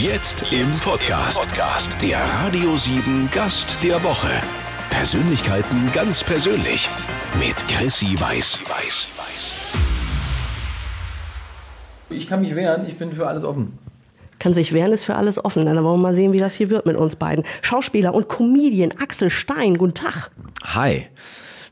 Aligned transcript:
Jetzt 0.00 0.44
im 0.52 0.70
Podcast. 0.70 1.96
Der 2.00 2.20
Radio 2.20 2.76
7 2.76 3.28
Gast 3.32 3.82
der 3.82 4.00
Woche. 4.04 4.28
Persönlichkeiten 4.90 5.90
ganz 5.92 6.22
persönlich. 6.22 6.88
Mit 7.40 7.56
Chrissy 7.66 8.14
Weiß. 8.20 8.60
Ich 12.10 12.28
kann 12.28 12.42
mich 12.42 12.54
wehren, 12.54 12.86
ich 12.86 12.96
bin 12.96 13.12
für 13.12 13.26
alles 13.26 13.42
offen. 13.42 13.76
Kann 14.38 14.54
sich 14.54 14.72
wehren, 14.72 14.92
ist 14.92 15.02
für 15.02 15.16
alles 15.16 15.44
offen. 15.44 15.64
Dann 15.64 15.74
wollen 15.82 15.84
wir 15.84 15.96
mal 15.96 16.14
sehen, 16.14 16.32
wie 16.32 16.38
das 16.38 16.54
hier 16.54 16.70
wird 16.70 16.86
mit 16.86 16.94
uns 16.94 17.16
beiden. 17.16 17.44
Schauspieler 17.60 18.14
und 18.14 18.28
Comedian 18.28 18.92
Axel 19.02 19.30
Stein, 19.30 19.78
guten 19.78 19.94
Tag. 19.94 20.30
Hi, 20.62 21.08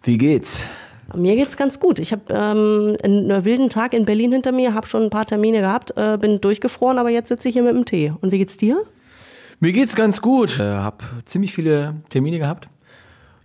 wie 0.02 0.18
geht's? 0.18 0.66
Mir 1.16 1.36
geht's 1.36 1.56
ganz 1.56 1.80
gut. 1.80 1.98
Ich 1.98 2.12
habe 2.12 2.22
ähm, 2.30 2.94
einen 3.02 3.44
wilden 3.44 3.70
Tag 3.70 3.94
in 3.94 4.04
Berlin 4.04 4.32
hinter 4.32 4.52
mir, 4.52 4.74
habe 4.74 4.86
schon 4.86 5.04
ein 5.04 5.10
paar 5.10 5.26
Termine 5.26 5.60
gehabt, 5.60 5.94
äh, 5.96 6.18
bin 6.20 6.40
durchgefroren, 6.40 6.98
aber 6.98 7.10
jetzt 7.10 7.28
sitze 7.28 7.48
ich 7.48 7.54
hier 7.54 7.62
mit 7.62 7.74
dem 7.74 7.84
Tee. 7.84 8.12
Und 8.20 8.32
wie 8.32 8.38
geht's 8.38 8.56
dir? 8.56 8.82
Mir 9.58 9.72
geht's 9.72 9.96
ganz 9.96 10.20
gut. 10.20 10.50
Ich 10.50 10.60
äh, 10.60 10.64
habe 10.64 10.98
ziemlich 11.24 11.54
viele 11.54 11.94
Termine 12.10 12.38
gehabt, 12.38 12.68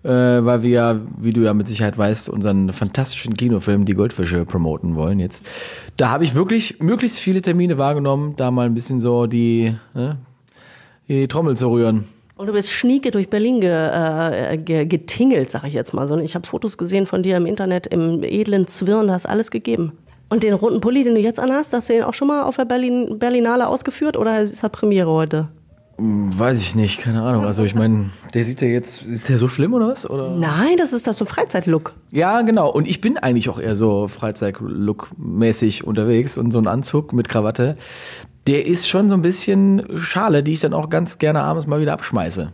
äh, 0.03 0.09
weil 0.09 0.61
wir 0.61 0.69
ja, 0.69 0.99
wie 1.17 1.31
du 1.31 1.41
ja 1.41 1.53
mit 1.53 1.67
Sicherheit 1.67 1.97
weißt, 1.97 2.27
unseren 2.27 2.73
fantastischen 2.73 3.35
Kinofilm 3.35 3.85
Die 3.85 3.93
Goldfische 3.93 4.43
promoten 4.43 4.95
wollen 4.95 5.19
jetzt. 5.19 5.45
Da 5.95 6.09
habe 6.09 6.25
ich 6.25 6.35
wirklich 6.35 6.79
möglichst 6.81 7.19
viele 7.19 7.41
Termine 7.41 7.77
wahrgenommen, 7.77 8.35
da 8.35 8.51
mal 8.51 8.65
ein 8.65 8.73
bisschen 8.73 8.99
so 8.99 9.25
die, 9.25 9.75
ne, 9.93 10.17
die 11.07 11.27
Trommel 11.29 11.55
zu 11.55 11.71
rühren. 11.71 12.09
Und 12.41 12.47
du 12.47 12.53
bist 12.53 12.71
schnieke 12.71 13.11
durch 13.11 13.29
Berlin 13.29 13.61
ge, 13.61 13.69
äh, 13.69 14.57
ge, 14.57 14.85
getingelt, 14.85 15.51
sag 15.51 15.63
ich 15.63 15.75
jetzt 15.75 15.93
mal 15.93 16.07
so. 16.07 16.17
Ich 16.17 16.33
habe 16.33 16.47
Fotos 16.47 16.75
gesehen 16.75 17.05
von 17.05 17.21
dir 17.21 17.37
im 17.37 17.45
Internet, 17.45 17.85
im 17.85 18.23
edlen 18.23 18.67
Zwirn, 18.67 19.11
hast 19.11 19.27
alles 19.27 19.51
gegeben. 19.51 19.91
Und 20.27 20.41
den 20.41 20.55
roten 20.55 20.81
Pulli, 20.81 21.03
den 21.03 21.13
du 21.13 21.21
jetzt 21.21 21.39
anhast, 21.39 21.71
hast 21.71 21.89
du 21.89 21.93
den 21.93 22.03
auch 22.03 22.15
schon 22.15 22.29
mal 22.29 22.41
auf 22.41 22.55
der 22.55 22.65
Berlin, 22.65 23.19
Berlinale 23.19 23.67
ausgeführt 23.67 24.17
oder 24.17 24.41
ist 24.41 24.63
das 24.63 24.71
Premiere 24.71 25.11
heute? 25.11 25.49
Weiß 25.99 26.57
ich 26.57 26.73
nicht, 26.73 26.99
keine 26.99 27.21
Ahnung. 27.21 27.45
Also 27.45 27.63
ich 27.63 27.75
meine, 27.75 28.09
der 28.33 28.43
sieht 28.43 28.59
ja 28.61 28.69
jetzt, 28.69 29.03
ist 29.03 29.29
der 29.29 29.37
so 29.37 29.47
schlimm 29.47 29.75
oder 29.75 29.89
was? 29.89 30.09
Oder? 30.09 30.31
Nein, 30.31 30.77
das 30.79 30.93
ist 30.93 31.05
das 31.05 31.19
so 31.19 31.25
Freizeitlook. 31.25 31.93
Ja, 32.09 32.41
genau. 32.41 32.71
Und 32.71 32.87
ich 32.87 33.01
bin 33.01 33.19
eigentlich 33.19 33.49
auch 33.49 33.59
eher 33.59 33.75
so 33.75 34.07
Freizeitlook-mäßig 34.07 35.83
unterwegs 35.83 36.39
und 36.39 36.49
so 36.49 36.57
ein 36.57 36.65
Anzug 36.65 37.13
mit 37.13 37.29
Krawatte 37.29 37.75
der 38.47 38.65
ist 38.65 38.89
schon 38.89 39.09
so 39.09 39.15
ein 39.15 39.21
bisschen 39.21 39.97
Schale, 39.97 40.43
die 40.43 40.53
ich 40.53 40.59
dann 40.59 40.73
auch 40.73 40.89
ganz 40.89 41.19
gerne 41.19 41.41
abends 41.43 41.67
mal 41.67 41.79
wieder 41.79 41.93
abschmeiße. 41.93 42.53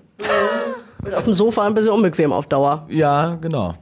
Wird 1.03 1.15
auf 1.15 1.23
dem 1.23 1.33
Sofa 1.33 1.65
ein 1.65 1.73
bisschen 1.73 1.91
unbequem 1.91 2.33
auf 2.33 2.47
Dauer. 2.47 2.85
Ja, 2.89 3.35
genau. 3.35 3.75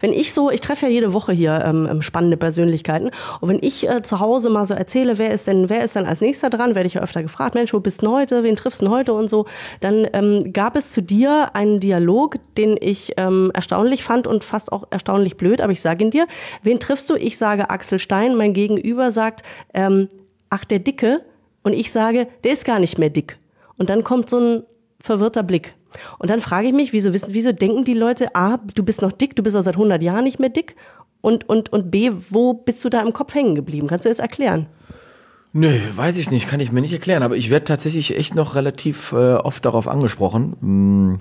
Wenn 0.00 0.12
ich 0.12 0.32
so, 0.32 0.50
ich 0.50 0.60
treffe 0.60 0.86
ja 0.86 0.92
jede 0.92 1.12
Woche 1.12 1.32
hier 1.32 1.62
ähm, 1.64 1.88
ähm, 1.90 2.02
spannende 2.02 2.36
Persönlichkeiten 2.36 3.10
und 3.40 3.48
wenn 3.48 3.58
ich 3.62 3.88
äh, 3.88 4.02
zu 4.02 4.20
Hause 4.20 4.50
mal 4.50 4.66
so 4.66 4.74
erzähle, 4.74 5.18
wer 5.18 5.30
ist 5.30 5.46
denn, 5.46 5.70
wer 5.70 5.84
ist 5.84 5.96
denn 5.96 6.06
als 6.06 6.20
nächster 6.20 6.50
dran, 6.50 6.74
werde 6.74 6.86
ich 6.86 6.94
ja 6.94 7.00
öfter 7.00 7.22
gefragt, 7.22 7.54
Mensch, 7.54 7.72
wo 7.72 7.80
bist 7.80 8.02
du 8.02 8.10
heute, 8.10 8.42
wen 8.42 8.56
triffst 8.56 8.80
du 8.80 8.86
denn 8.86 8.94
heute 8.94 9.12
und 9.12 9.30
so, 9.30 9.46
dann 9.80 10.06
ähm, 10.12 10.52
gab 10.52 10.76
es 10.76 10.92
zu 10.92 11.02
dir 11.02 11.54
einen 11.54 11.80
Dialog, 11.80 12.36
den 12.56 12.76
ich 12.80 13.14
ähm, 13.16 13.50
erstaunlich 13.54 14.04
fand 14.04 14.26
und 14.26 14.44
fast 14.44 14.72
auch 14.72 14.84
erstaunlich 14.90 15.36
blöd, 15.36 15.60
aber 15.60 15.72
ich 15.72 15.80
sage 15.80 16.04
ihn 16.04 16.10
dir, 16.10 16.26
wen 16.62 16.80
triffst 16.80 17.08
du? 17.10 17.14
Ich 17.14 17.38
sage 17.38 17.70
Axel 17.70 17.98
Stein, 17.98 18.36
mein 18.36 18.52
Gegenüber 18.52 19.10
sagt, 19.10 19.42
ähm, 19.72 20.08
ach 20.50 20.64
der 20.64 20.80
Dicke, 20.80 21.22
und 21.62 21.72
ich 21.72 21.92
sage, 21.92 22.28
der 22.44 22.52
ist 22.52 22.64
gar 22.64 22.78
nicht 22.78 22.98
mehr 22.98 23.10
dick. 23.10 23.38
Und 23.76 23.90
dann 23.90 24.04
kommt 24.04 24.30
so 24.30 24.38
ein 24.38 24.62
verwirrter 25.00 25.42
Blick. 25.42 25.74
Und 26.18 26.30
dann 26.30 26.40
frage 26.40 26.68
ich 26.68 26.74
mich, 26.74 26.92
wieso, 26.92 27.12
wieso 27.12 27.52
denken 27.52 27.84
die 27.84 27.94
Leute, 27.94 28.34
A, 28.34 28.58
du 28.74 28.84
bist 28.84 29.02
noch 29.02 29.12
dick, 29.12 29.34
du 29.36 29.42
bist 29.42 29.56
auch 29.56 29.62
seit 29.62 29.74
100 29.74 30.02
Jahren 30.02 30.24
nicht 30.24 30.38
mehr 30.38 30.50
dick? 30.50 30.76
Und, 31.20 31.48
und, 31.48 31.72
und 31.72 31.90
B, 31.90 32.10
wo 32.30 32.54
bist 32.54 32.84
du 32.84 32.88
da 32.88 33.00
im 33.00 33.12
Kopf 33.12 33.34
hängen 33.34 33.54
geblieben? 33.54 33.88
Kannst 33.88 34.04
du 34.04 34.08
das 34.08 34.20
erklären? 34.20 34.66
Nö, 35.52 35.76
weiß 35.94 36.16
ich 36.18 36.30
nicht, 36.30 36.48
kann 36.48 36.60
ich 36.60 36.70
mir 36.70 36.80
nicht 36.80 36.92
erklären. 36.92 37.22
Aber 37.22 37.36
ich 37.36 37.50
werde 37.50 37.64
tatsächlich 37.64 38.16
echt 38.16 38.34
noch 38.34 38.54
relativ 38.54 39.12
äh, 39.12 39.34
oft 39.34 39.64
darauf 39.64 39.88
angesprochen. 39.88 40.56
Hm 40.60 41.20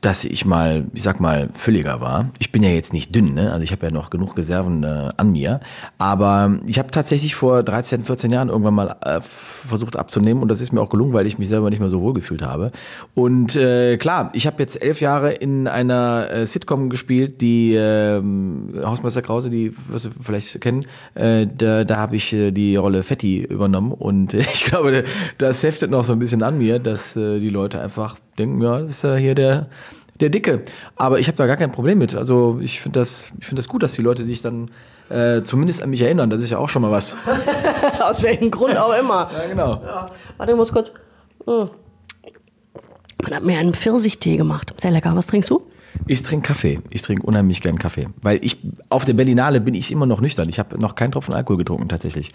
dass 0.00 0.24
ich 0.24 0.46
mal, 0.46 0.86
ich 0.94 1.02
sag 1.02 1.20
mal, 1.20 1.50
fülliger 1.52 2.00
war. 2.00 2.30
Ich 2.38 2.52
bin 2.52 2.62
ja 2.62 2.70
jetzt 2.70 2.92
nicht 2.92 3.14
dünn, 3.14 3.34
ne? 3.34 3.52
also 3.52 3.62
ich 3.62 3.72
habe 3.72 3.86
ja 3.86 3.92
noch 3.92 4.08
genug 4.08 4.36
Reserven 4.36 4.82
äh, 4.82 5.10
an 5.16 5.32
mir. 5.32 5.60
Aber 5.98 6.58
ich 6.66 6.78
habe 6.78 6.90
tatsächlich 6.90 7.34
vor 7.34 7.62
13, 7.62 8.04
14 8.04 8.30
Jahren 8.30 8.48
irgendwann 8.48 8.74
mal 8.74 8.96
äh, 9.02 9.20
versucht 9.20 9.96
abzunehmen 9.96 10.42
und 10.42 10.48
das 10.48 10.62
ist 10.62 10.72
mir 10.72 10.80
auch 10.80 10.88
gelungen, 10.88 11.12
weil 11.12 11.26
ich 11.26 11.38
mich 11.38 11.48
selber 11.48 11.68
nicht 11.68 11.80
mehr 11.80 11.90
so 11.90 12.00
wohl 12.00 12.14
gefühlt 12.14 12.40
habe. 12.40 12.72
Und 13.14 13.56
äh, 13.56 13.98
klar, 13.98 14.30
ich 14.32 14.46
habe 14.46 14.62
jetzt 14.62 14.80
elf 14.82 15.02
Jahre 15.02 15.32
in 15.32 15.68
einer 15.68 16.30
äh, 16.30 16.46
Sitcom 16.46 16.88
gespielt, 16.88 17.42
die 17.42 17.74
äh, 17.74 18.22
Hausmeister 18.82 19.20
Krause, 19.20 19.50
die 19.50 19.74
wirst 19.88 20.06
du 20.06 20.10
vielleicht 20.20 20.60
kennen, 20.62 20.86
äh, 21.14 21.46
da, 21.46 21.84
da 21.84 21.96
habe 21.96 22.16
ich 22.16 22.32
äh, 22.32 22.52
die 22.52 22.76
Rolle 22.76 23.02
Fetti 23.02 23.42
übernommen 23.42 23.92
und 23.92 24.32
äh, 24.32 24.40
ich 24.54 24.64
glaube, 24.64 25.04
das 25.36 25.62
heftet 25.62 25.90
noch 25.90 26.04
so 26.04 26.14
ein 26.14 26.18
bisschen 26.18 26.42
an 26.42 26.56
mir, 26.56 26.78
dass 26.78 27.16
äh, 27.16 27.38
die 27.38 27.50
Leute 27.50 27.80
einfach 27.80 28.16
denken, 28.40 28.62
ja, 28.62 28.80
das 28.80 28.90
ist 28.90 29.04
ja 29.04 29.16
hier 29.16 29.34
der, 29.34 29.66
der 30.20 30.28
Dicke. 30.28 30.62
Aber 30.96 31.18
ich 31.18 31.26
habe 31.26 31.36
da 31.36 31.46
gar 31.46 31.56
kein 31.56 31.72
Problem 31.72 31.98
mit. 31.98 32.14
Also 32.14 32.58
ich 32.60 32.80
finde 32.80 33.00
das, 33.00 33.32
find 33.40 33.58
das 33.58 33.68
gut, 33.68 33.82
dass 33.82 33.92
die 33.92 34.02
Leute 34.02 34.24
sich 34.24 34.42
dann 34.42 34.70
äh, 35.08 35.42
zumindest 35.42 35.82
an 35.82 35.90
mich 35.90 36.02
erinnern. 36.02 36.30
Das 36.30 36.42
ist 36.42 36.50
ja 36.50 36.58
auch 36.58 36.68
schon 36.68 36.82
mal 36.82 36.90
was. 36.90 37.16
Aus 38.00 38.22
welchem 38.22 38.50
Grund 38.50 38.76
auch 38.76 38.96
immer. 38.98 39.30
Ja, 39.32 39.46
genau. 39.46 39.82
Ja. 39.84 40.10
Warte, 40.36 40.52
ich 40.52 40.56
muss 40.56 40.72
kurz. 40.72 40.90
Oh. 41.46 41.68
Man 43.22 43.34
hat 43.34 43.42
mir 43.42 43.58
einen 43.58 43.74
Pfirsichtee 43.74 44.36
gemacht. 44.36 44.72
Sehr 44.80 44.90
lecker. 44.90 45.14
Was 45.14 45.26
trinkst 45.26 45.50
du? 45.50 45.62
Ich 46.06 46.22
trinke 46.22 46.48
Kaffee. 46.48 46.80
Ich 46.90 47.02
trinke 47.02 47.26
unheimlich 47.26 47.60
gern 47.60 47.78
Kaffee. 47.78 48.08
Weil 48.22 48.38
ich 48.42 48.58
auf 48.88 49.04
der 49.04 49.14
Berlinale 49.14 49.60
bin 49.60 49.74
ich 49.74 49.90
immer 49.90 50.06
noch 50.06 50.20
nüchtern. 50.20 50.48
Ich 50.48 50.58
habe 50.58 50.78
noch 50.80 50.94
keinen 50.94 51.12
Tropfen 51.12 51.34
Alkohol 51.34 51.58
getrunken 51.58 51.88
tatsächlich. 51.88 52.32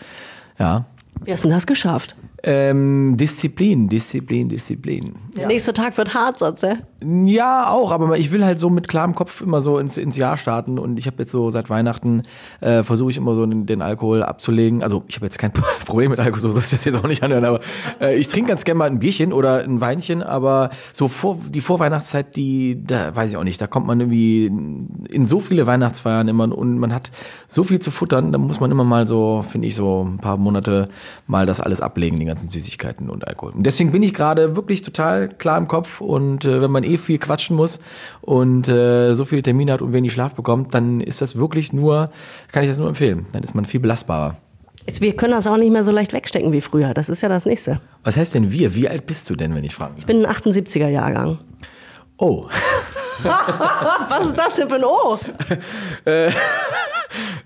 Ja. 0.59 0.85
Wie 1.23 1.31
hast 1.31 1.45
du 1.45 1.49
das 1.49 1.65
geschafft? 1.65 2.15
Ähm, 2.47 3.17
Disziplin, 3.17 3.89
Disziplin, 3.89 4.47
Disziplin. 4.47 5.15
Der 5.35 5.43
ja. 5.43 5.47
nächste 5.47 5.73
Tag 5.73 5.97
wird 5.97 6.13
hart, 6.13 6.37
sonst, 6.37 6.61
ja? 6.61 6.77
Ja, 7.07 7.69
auch, 7.69 7.91
aber 7.91 8.17
ich 8.17 8.31
will 8.31 8.43
halt 8.43 8.59
so 8.59 8.69
mit 8.71 8.87
klarem 8.87 9.13
Kopf 9.13 9.41
immer 9.41 9.61
so 9.61 9.77
ins, 9.77 9.95
ins 9.97 10.17
Jahr 10.17 10.37
starten 10.37 10.79
und 10.79 10.97
ich 10.97 11.05
habe 11.05 11.17
jetzt 11.19 11.31
so 11.31 11.51
seit 11.51 11.69
Weihnachten 11.69 12.23
äh, 12.61 12.81
versuche 12.81 13.11
ich 13.11 13.17
immer 13.17 13.35
so 13.35 13.45
den, 13.45 13.67
den, 13.67 13.83
Alkohol 13.83 14.23
abzulegen. 14.23 14.81
Also 14.81 15.03
ich 15.07 15.15
habe 15.17 15.27
jetzt 15.27 15.37
kein 15.37 15.51
Problem 15.85 16.09
mit 16.09 16.19
Alkohol, 16.19 16.39
so 16.39 16.51
soll 16.51 16.63
es 16.63 16.71
jetzt 16.71 16.97
auch 16.97 17.07
nicht 17.07 17.21
anhören, 17.21 17.45
aber 17.45 17.59
äh, 18.01 18.17
ich 18.17 18.27
trinke 18.27 18.49
ganz 18.49 18.63
gerne 18.63 18.79
mal 18.79 18.89
ein 18.89 18.97
Bierchen 18.97 19.33
oder 19.33 19.59
ein 19.59 19.81
Weinchen, 19.81 20.23
aber 20.23 20.71
so 20.93 21.07
vor 21.07 21.37
die 21.47 21.61
Vorweihnachtszeit, 21.61 22.35
die, 22.35 22.83
da 22.83 23.15
weiß 23.15 23.29
ich 23.29 23.37
auch 23.37 23.43
nicht, 23.43 23.61
da 23.61 23.67
kommt 23.67 23.85
man 23.85 23.99
irgendwie 23.99 24.45
in 24.45 25.25
so 25.27 25.41
viele 25.41 25.67
Weihnachtsfeiern 25.67 26.27
immer 26.27 26.57
und 26.57 26.79
man 26.79 26.91
hat 26.91 27.11
so 27.47 27.63
viel 27.63 27.79
zu 27.79 27.91
futtern, 27.91 28.31
da 28.31 28.39
muss 28.39 28.59
man 28.59 28.71
immer 28.71 28.83
mal 28.83 29.05
so, 29.05 29.45
finde 29.47 29.67
ich, 29.67 29.75
so 29.75 30.03
ein 30.03 30.17
paar 30.17 30.37
Monate 30.37 30.89
mal 31.27 31.45
das 31.45 31.59
alles 31.59 31.81
ablegen, 31.81 32.19
die 32.19 32.25
ganzen 32.25 32.49
Süßigkeiten 32.49 33.11
und 33.11 33.27
Alkohol. 33.27 33.51
Und 33.51 33.63
deswegen 33.63 33.91
bin 33.91 34.01
ich 34.01 34.15
gerade 34.15 34.55
wirklich 34.55 34.81
total 34.81 35.29
klar 35.29 35.59
im 35.59 35.67
Kopf 35.67 36.01
und 36.01 36.45
äh, 36.45 36.61
wenn 36.61 36.71
man 36.71 36.83
eh 36.83 36.94
viel 36.97 37.17
quatschen 37.17 37.55
muss 37.55 37.79
und 38.21 38.67
äh, 38.67 39.13
so 39.13 39.25
viele 39.25 39.41
Termine 39.41 39.73
hat 39.73 39.81
und 39.81 39.93
wenig 39.93 40.13
Schlaf 40.13 40.35
bekommt, 40.35 40.73
dann 40.73 41.01
ist 41.01 41.21
das 41.21 41.35
wirklich 41.35 41.73
nur, 41.73 42.11
kann 42.51 42.63
ich 42.63 42.69
das 42.69 42.77
nur 42.77 42.87
empfehlen. 42.87 43.27
Dann 43.31 43.43
ist 43.43 43.55
man 43.55 43.65
viel 43.65 43.79
belastbarer. 43.79 44.37
Wir 44.87 45.15
können 45.15 45.31
das 45.31 45.47
auch 45.47 45.57
nicht 45.57 45.71
mehr 45.71 45.83
so 45.83 45.91
leicht 45.91 46.13
wegstecken 46.13 46.51
wie 46.51 46.61
früher. 46.61 46.93
Das 46.93 47.09
ist 47.09 47.21
ja 47.21 47.29
das 47.29 47.45
Nächste. 47.45 47.81
Was 48.03 48.17
heißt 48.17 48.35
denn 48.35 48.51
wir? 48.51 48.75
Wie 48.75 48.87
alt 48.87 49.07
bist 49.07 49.29
du 49.29 49.35
denn, 49.35 49.55
wenn 49.55 49.63
ich 49.63 49.73
frage? 49.73 49.95
Ich 49.97 50.05
bin 50.05 50.25
ein 50.25 50.31
78er 50.31 50.87
Jahrgang. 50.87 51.39
Oh. 52.17 52.47
Was 53.23 54.27
ist 54.27 54.37
das 54.37 54.55
denn 54.57 54.69
für 54.69 54.75
ein 54.75 54.83
O? 54.83 55.17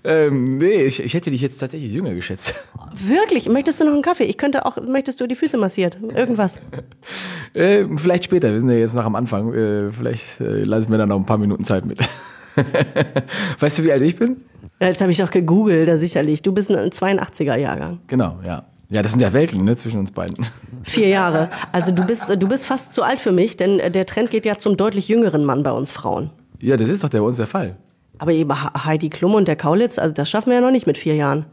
Äh, 0.04 0.26
ähm, 0.26 0.58
nee, 0.58 0.84
ich, 0.84 1.00
ich, 1.00 1.14
hätte 1.14 1.30
dich 1.30 1.40
jetzt 1.40 1.58
tatsächlich 1.58 1.92
jünger 1.92 2.14
geschätzt. 2.14 2.54
Wirklich? 2.92 3.48
Möchtest 3.48 3.80
du 3.80 3.84
noch 3.84 3.92
einen 3.92 4.02
Kaffee? 4.02 4.24
Ich 4.24 4.38
könnte 4.38 4.66
auch, 4.66 4.76
möchtest 4.80 5.20
du 5.20 5.26
die 5.26 5.34
Füße 5.34 5.56
massiert? 5.56 5.98
Irgendwas? 6.14 6.58
äh, 7.54 7.84
vielleicht 7.96 8.24
später, 8.24 8.52
wir 8.52 8.60
sind 8.60 8.70
ja 8.70 8.76
jetzt 8.76 8.94
noch 8.94 9.04
am 9.04 9.14
Anfang. 9.14 9.52
Äh, 9.52 9.92
vielleicht 9.92 10.40
äh, 10.40 10.62
lasse 10.62 10.84
ich 10.84 10.88
mir 10.88 10.98
dann 10.98 11.08
noch 11.08 11.16
ein 11.16 11.26
paar 11.26 11.38
Minuten 11.38 11.64
Zeit 11.64 11.84
mit. 11.84 12.00
weißt 13.58 13.78
du, 13.78 13.84
wie 13.84 13.92
alt 13.92 14.02
ich 14.02 14.16
bin? 14.16 14.38
Ja, 14.80 14.88
jetzt 14.88 15.00
habe 15.00 15.12
ich 15.12 15.18
doch 15.18 15.30
gegoogelt, 15.30 15.88
da 15.88 15.96
sicherlich. 15.96 16.42
Du 16.42 16.52
bist 16.52 16.70
ein 16.70 16.90
82er-Jahrgang. 16.90 18.00
Genau, 18.06 18.38
ja. 18.44 18.64
Ja, 18.92 19.02
das 19.02 19.12
sind 19.12 19.20
ja 19.20 19.32
Welten 19.32 19.64
ne, 19.64 19.76
zwischen 19.76 20.00
uns 20.00 20.10
beiden. 20.10 20.46
Vier 20.82 21.08
Jahre. 21.08 21.48
Also 21.70 21.92
du 21.92 22.04
bist, 22.04 22.28
du 22.28 22.48
bist 22.48 22.66
fast 22.66 22.92
zu 22.92 23.02
alt 23.02 23.20
für 23.20 23.30
mich, 23.30 23.56
denn 23.56 23.78
der 23.92 24.04
Trend 24.04 24.30
geht 24.30 24.44
ja 24.44 24.58
zum 24.58 24.76
deutlich 24.76 25.06
jüngeren 25.06 25.44
Mann 25.44 25.62
bei 25.62 25.70
uns 25.70 25.92
Frauen. 25.92 26.30
Ja, 26.60 26.76
das 26.76 26.88
ist 26.88 27.04
doch 27.04 27.08
der, 27.08 27.20
bei 27.20 27.26
uns 27.26 27.36
der 27.36 27.46
Fall. 27.46 27.76
Aber 28.20 28.32
eben 28.32 28.52
Heidi 28.84 29.08
Klum 29.08 29.34
und 29.34 29.48
der 29.48 29.56
Kaulitz, 29.56 29.98
also 29.98 30.14
das 30.14 30.28
schaffen 30.28 30.50
wir 30.50 30.56
ja 30.56 30.60
noch 30.60 30.70
nicht 30.70 30.86
mit 30.86 30.98
vier 30.98 31.14
Jahren. 31.16 31.46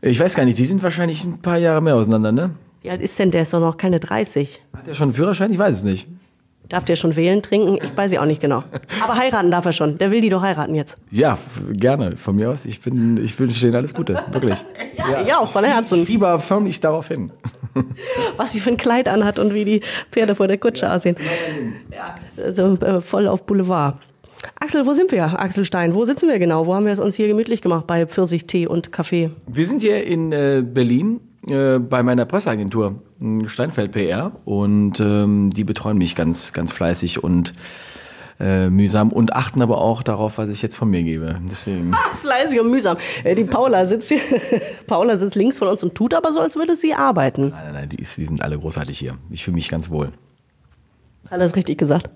Ich 0.00 0.18
weiß 0.18 0.34
gar 0.34 0.46
nicht, 0.46 0.58
die 0.58 0.64
sind 0.64 0.82
wahrscheinlich 0.82 1.24
ein 1.24 1.42
paar 1.42 1.58
Jahre 1.58 1.82
mehr 1.82 1.94
auseinander, 1.94 2.32
ne? 2.32 2.50
Wie 2.80 2.90
alt 2.90 3.02
ist 3.02 3.18
denn 3.18 3.30
der? 3.30 3.42
Ist 3.42 3.52
doch 3.52 3.60
noch 3.60 3.76
keine 3.76 4.00
30. 4.00 4.62
Hat 4.74 4.88
er 4.88 4.94
schon 4.94 5.04
einen 5.04 5.12
Führerschein? 5.12 5.52
Ich 5.52 5.58
weiß 5.58 5.76
es 5.76 5.82
nicht. 5.82 6.08
Darf 6.70 6.86
der 6.86 6.96
schon 6.96 7.14
wählen, 7.16 7.42
trinken? 7.42 7.78
Ich 7.82 7.94
weiß 7.94 8.12
ja 8.12 8.22
auch 8.22 8.26
nicht 8.26 8.40
genau. 8.40 8.64
Aber 9.02 9.16
heiraten 9.16 9.50
darf 9.50 9.66
er 9.66 9.72
schon. 9.72 9.98
Der 9.98 10.10
will 10.10 10.22
die 10.22 10.30
doch 10.30 10.40
heiraten 10.40 10.74
jetzt. 10.74 10.96
Ja, 11.10 11.36
gerne. 11.70 12.16
Von 12.16 12.36
mir 12.36 12.50
aus. 12.50 12.64
Ich, 12.64 12.80
bin, 12.80 13.22
ich 13.22 13.38
wünsche 13.38 13.60
denen 13.60 13.76
alles 13.76 13.92
Gute. 13.92 14.24
Wirklich. 14.32 14.64
ja, 14.96 15.10
ja, 15.10 15.22
ich 15.22 15.34
auch, 15.34 15.52
von 15.52 15.64
Herzen. 15.64 16.06
Fieber 16.06 16.40
förmlich 16.40 16.80
darauf 16.80 17.08
hin. 17.08 17.30
Was 18.36 18.54
sie 18.54 18.60
für 18.60 18.70
ein 18.70 18.78
Kleid 18.78 19.08
anhat 19.08 19.38
und 19.38 19.52
wie 19.52 19.64
die 19.64 19.80
Pferde 20.10 20.34
vor 20.34 20.48
der 20.48 20.56
Kutsche 20.56 20.86
ja, 20.86 20.94
aussehen. 20.94 21.16
Ja, 21.92 22.14
also, 22.42 22.74
äh, 22.74 23.00
voll 23.02 23.28
auf 23.28 23.44
Boulevard. 23.44 23.98
Axel, 24.60 24.86
wo 24.86 24.92
sind 24.92 25.12
wir? 25.12 25.38
Axel 25.40 25.64
Stein, 25.64 25.94
wo 25.94 26.04
sitzen 26.04 26.28
wir 26.28 26.38
genau? 26.38 26.66
Wo 26.66 26.74
haben 26.74 26.86
wir 26.86 26.92
es 26.92 26.98
uns 26.98 27.16
hier 27.16 27.28
gemütlich 27.28 27.62
gemacht 27.62 27.86
bei 27.86 28.06
Pfirsichtee 28.06 28.66
und 28.66 28.92
Kaffee? 28.92 29.30
Wir 29.46 29.66
sind 29.66 29.82
hier 29.82 30.04
in 30.04 30.32
äh, 30.32 30.62
Berlin 30.64 31.20
äh, 31.46 31.78
bei 31.78 32.02
meiner 32.02 32.24
Presseagentur, 32.24 33.02
Steinfeld 33.46 33.92
PR, 33.92 34.32
und 34.44 35.00
ähm, 35.00 35.50
die 35.50 35.64
betreuen 35.64 35.98
mich 35.98 36.14
ganz, 36.14 36.52
ganz 36.52 36.72
fleißig 36.72 37.22
und 37.22 37.52
äh, 38.40 38.68
mühsam 38.68 39.12
und 39.12 39.32
achten 39.32 39.62
aber 39.62 39.78
auch 39.78 40.02
darauf, 40.02 40.38
was 40.38 40.48
ich 40.48 40.60
jetzt 40.62 40.76
von 40.76 40.90
mir 40.90 41.02
gebe. 41.02 41.38
Deswegen. 41.50 41.92
Fleißig 42.20 42.60
und 42.60 42.70
mühsam. 42.70 42.96
Äh, 43.22 43.34
die 43.34 43.44
Paula 43.44 43.86
sitzt 43.86 44.08
hier. 44.08 44.20
Paula 44.86 45.16
sitzt 45.16 45.36
links 45.36 45.58
von 45.58 45.68
uns 45.68 45.84
und 45.84 45.94
tut 45.94 46.14
aber 46.14 46.32
so, 46.32 46.40
als 46.40 46.56
würde 46.56 46.74
sie 46.74 46.94
arbeiten. 46.94 47.50
Nein, 47.50 47.60
nein, 47.64 47.74
nein, 47.74 47.88
die, 47.90 47.96
ist, 47.96 48.16
die 48.16 48.26
sind 48.26 48.42
alle 48.42 48.58
großartig 48.58 48.98
hier. 48.98 49.16
Ich 49.30 49.44
fühle 49.44 49.54
mich 49.54 49.68
ganz 49.68 49.90
wohl. 49.90 50.10
Alles 51.30 51.56
richtig 51.56 51.78
gesagt? 51.78 52.10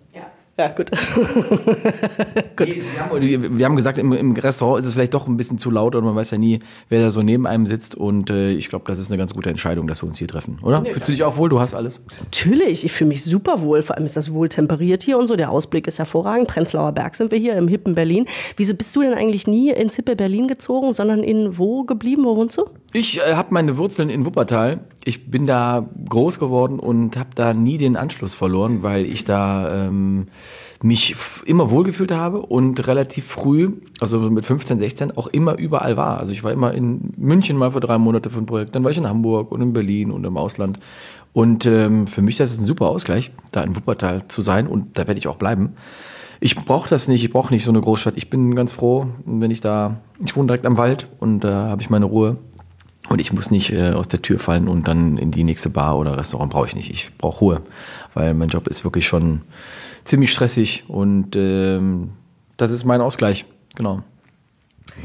Ja. 0.58 0.68
Gut. 0.68 0.90
gut. 2.56 2.66
Wir, 2.66 3.00
haben, 3.00 3.58
wir, 3.58 3.64
haben, 3.64 3.76
gesagt, 3.76 3.96
im, 3.96 4.12
im, 4.12 4.32
Restaurant 4.32 4.80
ist 4.80 4.86
es 4.86 4.94
vielleicht 4.94 5.14
doch 5.14 5.28
ein 5.28 5.36
bisschen 5.36 5.58
zu 5.58 5.70
laut 5.70 5.94
und 5.94 6.04
man 6.04 6.16
weiß 6.16 6.32
ja 6.32 6.38
nie, 6.38 6.58
wer 6.88 7.00
da 7.00 7.12
so 7.12 7.22
neben 7.22 7.46
einem 7.46 7.66
sitzt. 7.66 7.94
Und 7.94 8.30
äh, 8.30 8.50
ich 8.50 8.68
glaube, 8.68 8.84
das 8.88 8.98
ist 8.98 9.08
eine 9.08 9.18
ganz 9.18 9.34
gute 9.34 9.50
Entscheidung, 9.50 9.86
dass 9.86 10.02
wir 10.02 10.08
uns 10.08 10.18
hier 10.18 10.26
treffen, 10.26 10.58
oder? 10.64 10.80
Nee, 10.80 10.90
Fühlst 10.90 11.08
du 11.08 11.12
dich 11.12 11.22
auch 11.22 11.36
wohl? 11.36 11.48
Du 11.48 11.60
hast 11.60 11.74
alles? 11.74 12.02
Natürlich, 12.18 12.84
ich 12.84 12.90
fühle 12.90 13.08
mich 13.08 13.22
super 13.22 13.62
wohl. 13.62 13.82
Vor 13.82 13.94
allem 13.94 14.04
ist 14.04 14.16
das 14.16 14.34
wohl 14.34 14.48
temperiert 14.48 15.04
hier 15.04 15.16
und 15.16 15.28
so. 15.28 15.36
Der 15.36 15.50
Ausblick 15.50 15.86
ist 15.86 15.98
hervorragend. 15.98 16.48
Prenzlauer 16.48 16.90
Berg 16.90 17.14
sind 17.14 17.30
wir 17.30 17.38
hier 17.38 17.54
im 17.54 17.68
hippen 17.68 17.94
Berlin. 17.94 18.26
Wieso 18.56 18.74
bist 18.74 18.96
du 18.96 19.02
denn 19.02 19.14
eigentlich 19.14 19.46
nie 19.46 19.70
ins 19.70 19.94
hippe 19.94 20.16
Berlin 20.16 20.48
gezogen, 20.48 20.92
sondern 20.92 21.22
in 21.22 21.56
wo 21.56 21.84
geblieben? 21.84 22.24
Wo 22.24 22.36
wohnst 22.36 22.58
du? 22.58 22.64
Ich 22.92 23.18
äh, 23.18 23.34
habe 23.34 23.54
meine 23.54 23.76
Wurzeln 23.76 24.10
in 24.10 24.26
Wuppertal. 24.26 24.80
Ich 25.04 25.30
bin 25.30 25.46
da 25.46 25.88
groß 26.08 26.40
geworden 26.40 26.80
und 26.80 27.16
habe 27.16 27.30
da 27.36 27.54
nie 27.54 27.78
den 27.78 27.96
Anschluss 27.96 28.34
verloren, 28.34 28.82
weil 28.82 29.04
ich 29.04 29.24
da 29.24 29.86
ähm, 29.86 30.26
mich 30.82 31.16
immer 31.44 31.70
wohlgefühlt 31.70 32.12
habe 32.12 32.40
und 32.40 32.86
relativ 32.86 33.26
früh, 33.26 33.72
also 34.00 34.18
mit 34.18 34.44
15, 34.44 34.78
16, 34.78 35.16
auch 35.16 35.26
immer 35.26 35.58
überall 35.58 35.96
war. 35.96 36.20
Also 36.20 36.32
ich 36.32 36.44
war 36.44 36.52
immer 36.52 36.72
in 36.72 37.12
München 37.16 37.56
mal 37.56 37.72
für 37.72 37.80
drei 37.80 37.98
Monate 37.98 38.30
für 38.30 38.38
ein 38.38 38.46
Projekt, 38.46 38.74
dann 38.74 38.84
war 38.84 38.90
ich 38.90 38.98
in 38.98 39.08
Hamburg 39.08 39.50
und 39.50 39.60
in 39.60 39.72
Berlin 39.72 40.10
und 40.10 40.24
im 40.24 40.36
Ausland. 40.36 40.78
Und 41.32 41.66
ähm, 41.66 42.06
für 42.06 42.22
mich 42.22 42.36
das 42.36 42.52
ist 42.52 42.60
ein 42.60 42.64
super 42.64 42.86
Ausgleich, 42.86 43.32
da 43.52 43.62
in 43.62 43.76
Wuppertal 43.76 44.26
zu 44.28 44.40
sein 44.40 44.66
und 44.66 44.98
da 44.98 45.06
werde 45.06 45.18
ich 45.18 45.28
auch 45.28 45.36
bleiben. 45.36 45.74
Ich 46.40 46.54
brauche 46.54 46.88
das 46.88 47.08
nicht, 47.08 47.24
ich 47.24 47.32
brauche 47.32 47.52
nicht 47.52 47.64
so 47.64 47.70
eine 47.70 47.80
Großstadt. 47.80 48.14
Ich 48.16 48.30
bin 48.30 48.54
ganz 48.54 48.70
froh, 48.70 49.06
wenn 49.24 49.50
ich 49.50 49.60
da, 49.60 50.00
ich 50.24 50.36
wohne 50.36 50.46
direkt 50.46 50.66
am 50.66 50.76
Wald 50.76 51.08
und 51.18 51.40
da 51.40 51.68
habe 51.68 51.82
ich 51.82 51.90
meine 51.90 52.04
Ruhe. 52.04 52.36
Und 53.08 53.20
ich 53.20 53.32
muss 53.32 53.50
nicht 53.50 53.72
äh, 53.72 53.92
aus 53.92 54.08
der 54.08 54.20
Tür 54.20 54.38
fallen 54.38 54.68
und 54.68 54.86
dann 54.86 55.16
in 55.16 55.30
die 55.30 55.42
nächste 55.42 55.70
Bar 55.70 55.96
oder 55.96 56.18
Restaurant 56.18 56.52
brauche 56.52 56.66
ich 56.66 56.76
nicht. 56.76 56.90
Ich 56.90 57.10
brauche 57.16 57.40
Ruhe, 57.40 57.60
weil 58.14 58.34
mein 58.34 58.50
Job 58.50 58.68
ist 58.68 58.84
wirklich 58.84 59.06
schon 59.06 59.40
ziemlich 60.08 60.32
stressig 60.32 60.84
und 60.88 61.36
ähm, 61.36 62.10
das 62.56 62.70
ist 62.72 62.84
mein 62.84 63.00
Ausgleich, 63.00 63.44
genau. 63.74 64.02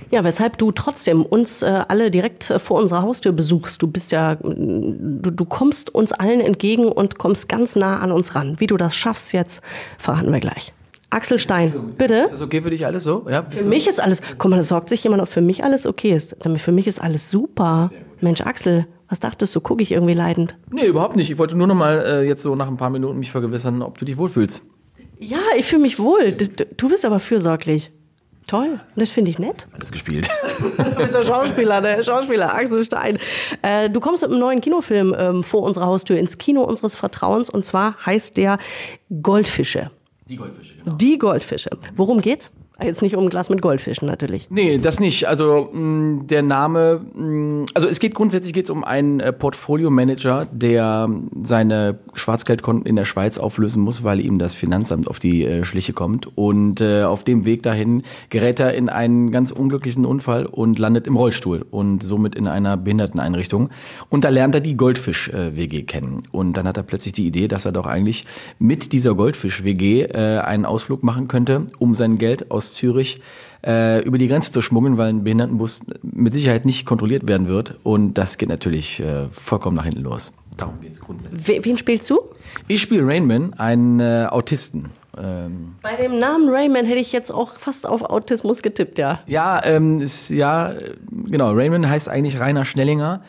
Ja, 0.09 0.23
weshalb 0.23 0.57
du 0.57 0.71
trotzdem 0.71 1.23
uns 1.23 1.61
äh, 1.61 1.83
alle 1.87 2.09
direkt 2.09 2.49
äh, 2.49 2.59
vor 2.59 2.79
unserer 2.79 3.01
Haustür 3.01 3.31
besuchst. 3.31 3.81
Du 3.81 3.87
bist 3.87 4.11
ja, 4.11 4.35
du, 4.35 5.29
du 5.29 5.45
kommst 5.45 5.93
uns 5.93 6.11
allen 6.11 6.39
entgegen 6.39 6.87
und 6.87 7.19
kommst 7.19 7.49
ganz 7.49 7.75
nah 7.75 7.99
an 7.99 8.11
uns 8.11 8.33
ran. 8.33 8.59
Wie 8.59 8.67
du 8.67 8.77
das 8.77 8.95
schaffst 8.95 9.33
jetzt, 9.33 9.61
verraten 9.97 10.31
wir 10.31 10.39
gleich. 10.39 10.73
Axel 11.09 11.37
Stein, 11.37 11.71
bitte. 11.97 12.15
Ist 12.15 12.33
das 12.33 12.41
okay 12.41 12.61
für 12.61 12.71
dich 12.71 12.87
alles 12.87 13.03
so? 13.03 13.27
Ja, 13.29 13.43
für 13.47 13.65
mich 13.65 13.87
ist 13.87 14.01
alles, 14.01 14.21
guck 14.39 14.49
mal, 14.49 14.57
da 14.57 14.63
sorgt 14.63 14.89
sich 14.89 15.03
jemand, 15.03 15.21
ob 15.21 15.27
für 15.27 15.41
mich 15.41 15.63
alles 15.63 15.85
okay 15.85 16.11
ist. 16.11 16.35
Für 16.57 16.71
mich 16.71 16.87
ist 16.87 16.99
alles 16.99 17.29
super. 17.29 17.91
Mensch, 18.19 18.41
Axel, 18.41 18.87
was 19.09 19.19
dachtest 19.19 19.55
du, 19.55 19.61
gucke 19.61 19.83
ich 19.83 19.91
irgendwie 19.91 20.15
leidend? 20.15 20.55
Nee, 20.71 20.87
überhaupt 20.87 21.15
nicht. 21.15 21.29
Ich 21.29 21.37
wollte 21.37 21.55
nur 21.55 21.67
noch 21.67 21.75
mal 21.75 21.99
äh, 21.99 22.27
jetzt 22.27 22.41
so 22.41 22.55
nach 22.55 22.67
ein 22.67 22.77
paar 22.77 22.89
Minuten 22.89 23.19
mich 23.19 23.29
vergewissern, 23.29 23.83
ob 23.83 23.99
du 23.99 24.05
dich 24.05 24.17
wohlfühlst. 24.17 24.63
Ja, 25.19 25.39
ich 25.57 25.65
fühle 25.65 25.81
mich 25.81 25.99
wohl. 25.99 26.31
Du 26.31 26.89
bist 26.89 27.05
aber 27.05 27.19
fürsorglich. 27.19 27.91
Toll, 28.47 28.81
das 28.95 29.09
finde 29.09 29.31
ich 29.31 29.39
nett. 29.39 29.67
Alles 29.71 29.91
gespielt. 29.91 30.29
du 30.77 30.95
bist 30.95 31.13
der 31.13 31.23
Schauspieler, 31.23 31.81
der 31.81 32.03
Schauspieler 32.03 32.53
Axel 32.53 32.83
Stein. 32.83 33.17
Äh, 33.61 33.89
du 33.89 33.99
kommst 33.99 34.21
mit 34.21 34.31
einem 34.31 34.39
neuen 34.39 34.61
Kinofilm 34.61 35.15
ähm, 35.17 35.43
vor 35.43 35.63
unserer 35.63 35.85
Haustür 35.85 36.17
ins 36.17 36.37
Kino 36.37 36.61
unseres 36.63 36.95
Vertrauens 36.95 37.49
und 37.49 37.65
zwar 37.65 38.05
heißt 38.05 38.35
der 38.35 38.57
Goldfische. 39.21 39.91
Die 40.27 40.35
Goldfische, 40.35 40.75
genau. 40.75 40.95
Die 40.95 41.17
Goldfische. 41.17 41.69
Worum 41.95 42.19
geht's? 42.19 42.51
Jetzt 42.81 43.03
nicht 43.03 43.15
um 43.15 43.23
ein 43.23 43.29
Glas 43.29 43.49
mit 43.51 43.61
Goldfischen 43.61 44.07
natürlich. 44.07 44.47
Nee, 44.49 44.79
das 44.79 44.99
nicht. 44.99 45.27
Also 45.27 45.69
mh, 45.71 46.23
der 46.23 46.41
Name, 46.41 47.01
mh, 47.13 47.67
also 47.75 47.87
es 47.87 47.99
geht 47.99 48.15
grundsätzlich 48.15 48.51
geht's 48.51 48.71
um 48.71 48.83
einen 48.83 49.19
äh, 49.19 49.31
Portfolio-Manager, 49.31 50.47
der 50.51 51.07
seine 51.43 51.99
Schwarzgeldkonten 52.15 52.87
in 52.87 52.95
der 52.95 53.05
Schweiz 53.05 53.37
auflösen 53.37 53.83
muss, 53.83 54.03
weil 54.03 54.19
ihm 54.19 54.39
das 54.39 54.55
Finanzamt 54.55 55.07
auf 55.07 55.19
die 55.19 55.45
äh, 55.45 55.63
Schliche 55.65 55.93
kommt. 55.93 56.35
Und 56.35 56.81
äh, 56.81 57.03
auf 57.03 57.23
dem 57.23 57.45
Weg 57.45 57.61
dahin 57.61 58.01
gerät 58.29 58.59
er 58.59 58.73
in 58.73 58.89
einen 58.89 59.31
ganz 59.31 59.51
unglücklichen 59.51 60.05
Unfall 60.05 60.47
und 60.47 60.79
landet 60.79 61.05
im 61.05 61.15
Rollstuhl 61.15 61.65
und 61.69 62.01
somit 62.01 62.33
in 62.33 62.47
einer 62.47 62.75
Behinderteneinrichtung. 62.75 63.69
Und 64.09 64.23
da 64.23 64.29
lernt 64.29 64.55
er 64.55 64.61
die 64.61 64.75
Goldfisch-WG 64.75 65.83
kennen. 65.83 66.23
Und 66.31 66.57
dann 66.57 66.67
hat 66.67 66.77
er 66.77 66.83
plötzlich 66.83 67.13
die 67.13 67.27
Idee, 67.27 67.47
dass 67.47 67.65
er 67.65 67.71
doch 67.71 67.85
eigentlich 67.85 68.25
mit 68.57 68.93
dieser 68.93 69.13
Goldfisch-WG 69.13 70.01
äh, 70.05 70.39
einen 70.39 70.65
Ausflug 70.65 71.03
machen 71.03 71.27
könnte, 71.27 71.67
um 71.77 71.93
sein 71.93 72.17
Geld 72.17 72.49
aus 72.49 72.62
Zürich 72.71 73.19
äh, 73.65 74.01
über 74.03 74.17
die 74.17 74.27
Grenze 74.29 74.53
zu 74.53 74.61
schmuggeln, 74.61 74.97
weil 74.97 75.09
ein 75.09 75.23
Behindertenbus 75.25 75.81
mit 76.01 76.33
Sicherheit 76.33 76.65
nicht 76.65 76.85
kontrolliert 76.85 77.27
werden 77.27 77.47
wird. 77.47 77.75
Und 77.83 78.13
das 78.13 78.37
geht 78.37 78.49
natürlich 78.49 79.01
äh, 79.01 79.27
vollkommen 79.29 79.75
nach 79.75 79.85
hinten 79.85 80.03
los. 80.03 80.31
Darum 80.55 80.79
geht 80.79 80.93
es 80.93 81.01
grundsätzlich. 81.01 81.65
Wen 81.65 81.77
spielst 81.77 82.09
du? 82.09 82.21
Ich 82.67 82.81
spiele 82.81 83.05
Rainman, 83.05 83.53
einen 83.55 83.99
äh, 83.99 84.27
Autisten. 84.29 84.91
Ähm 85.17 85.75
Bei 85.81 85.95
dem 85.95 86.19
Namen 86.19 86.49
Rayman 86.49 86.85
hätte 86.85 86.99
ich 86.99 87.11
jetzt 87.11 87.31
auch 87.31 87.57
fast 87.57 87.87
auf 87.87 88.03
Autismus 88.03 88.61
getippt, 88.61 88.97
ja. 88.97 89.19
Ja, 89.27 89.61
ähm, 89.63 90.01
ist, 90.01 90.29
ja, 90.29 90.73
genau. 91.11 91.51
Raymond 91.51 91.87
heißt 91.87 92.09
eigentlich 92.09 92.39
Rainer 92.39 92.65
Schnellinger 92.65 93.21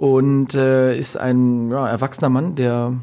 und 0.00 0.54
äh, 0.54 0.98
ist 0.98 1.18
ein 1.18 1.70
ja, 1.70 1.86
erwachsener 1.86 2.30
Mann, 2.30 2.54
der, 2.54 2.94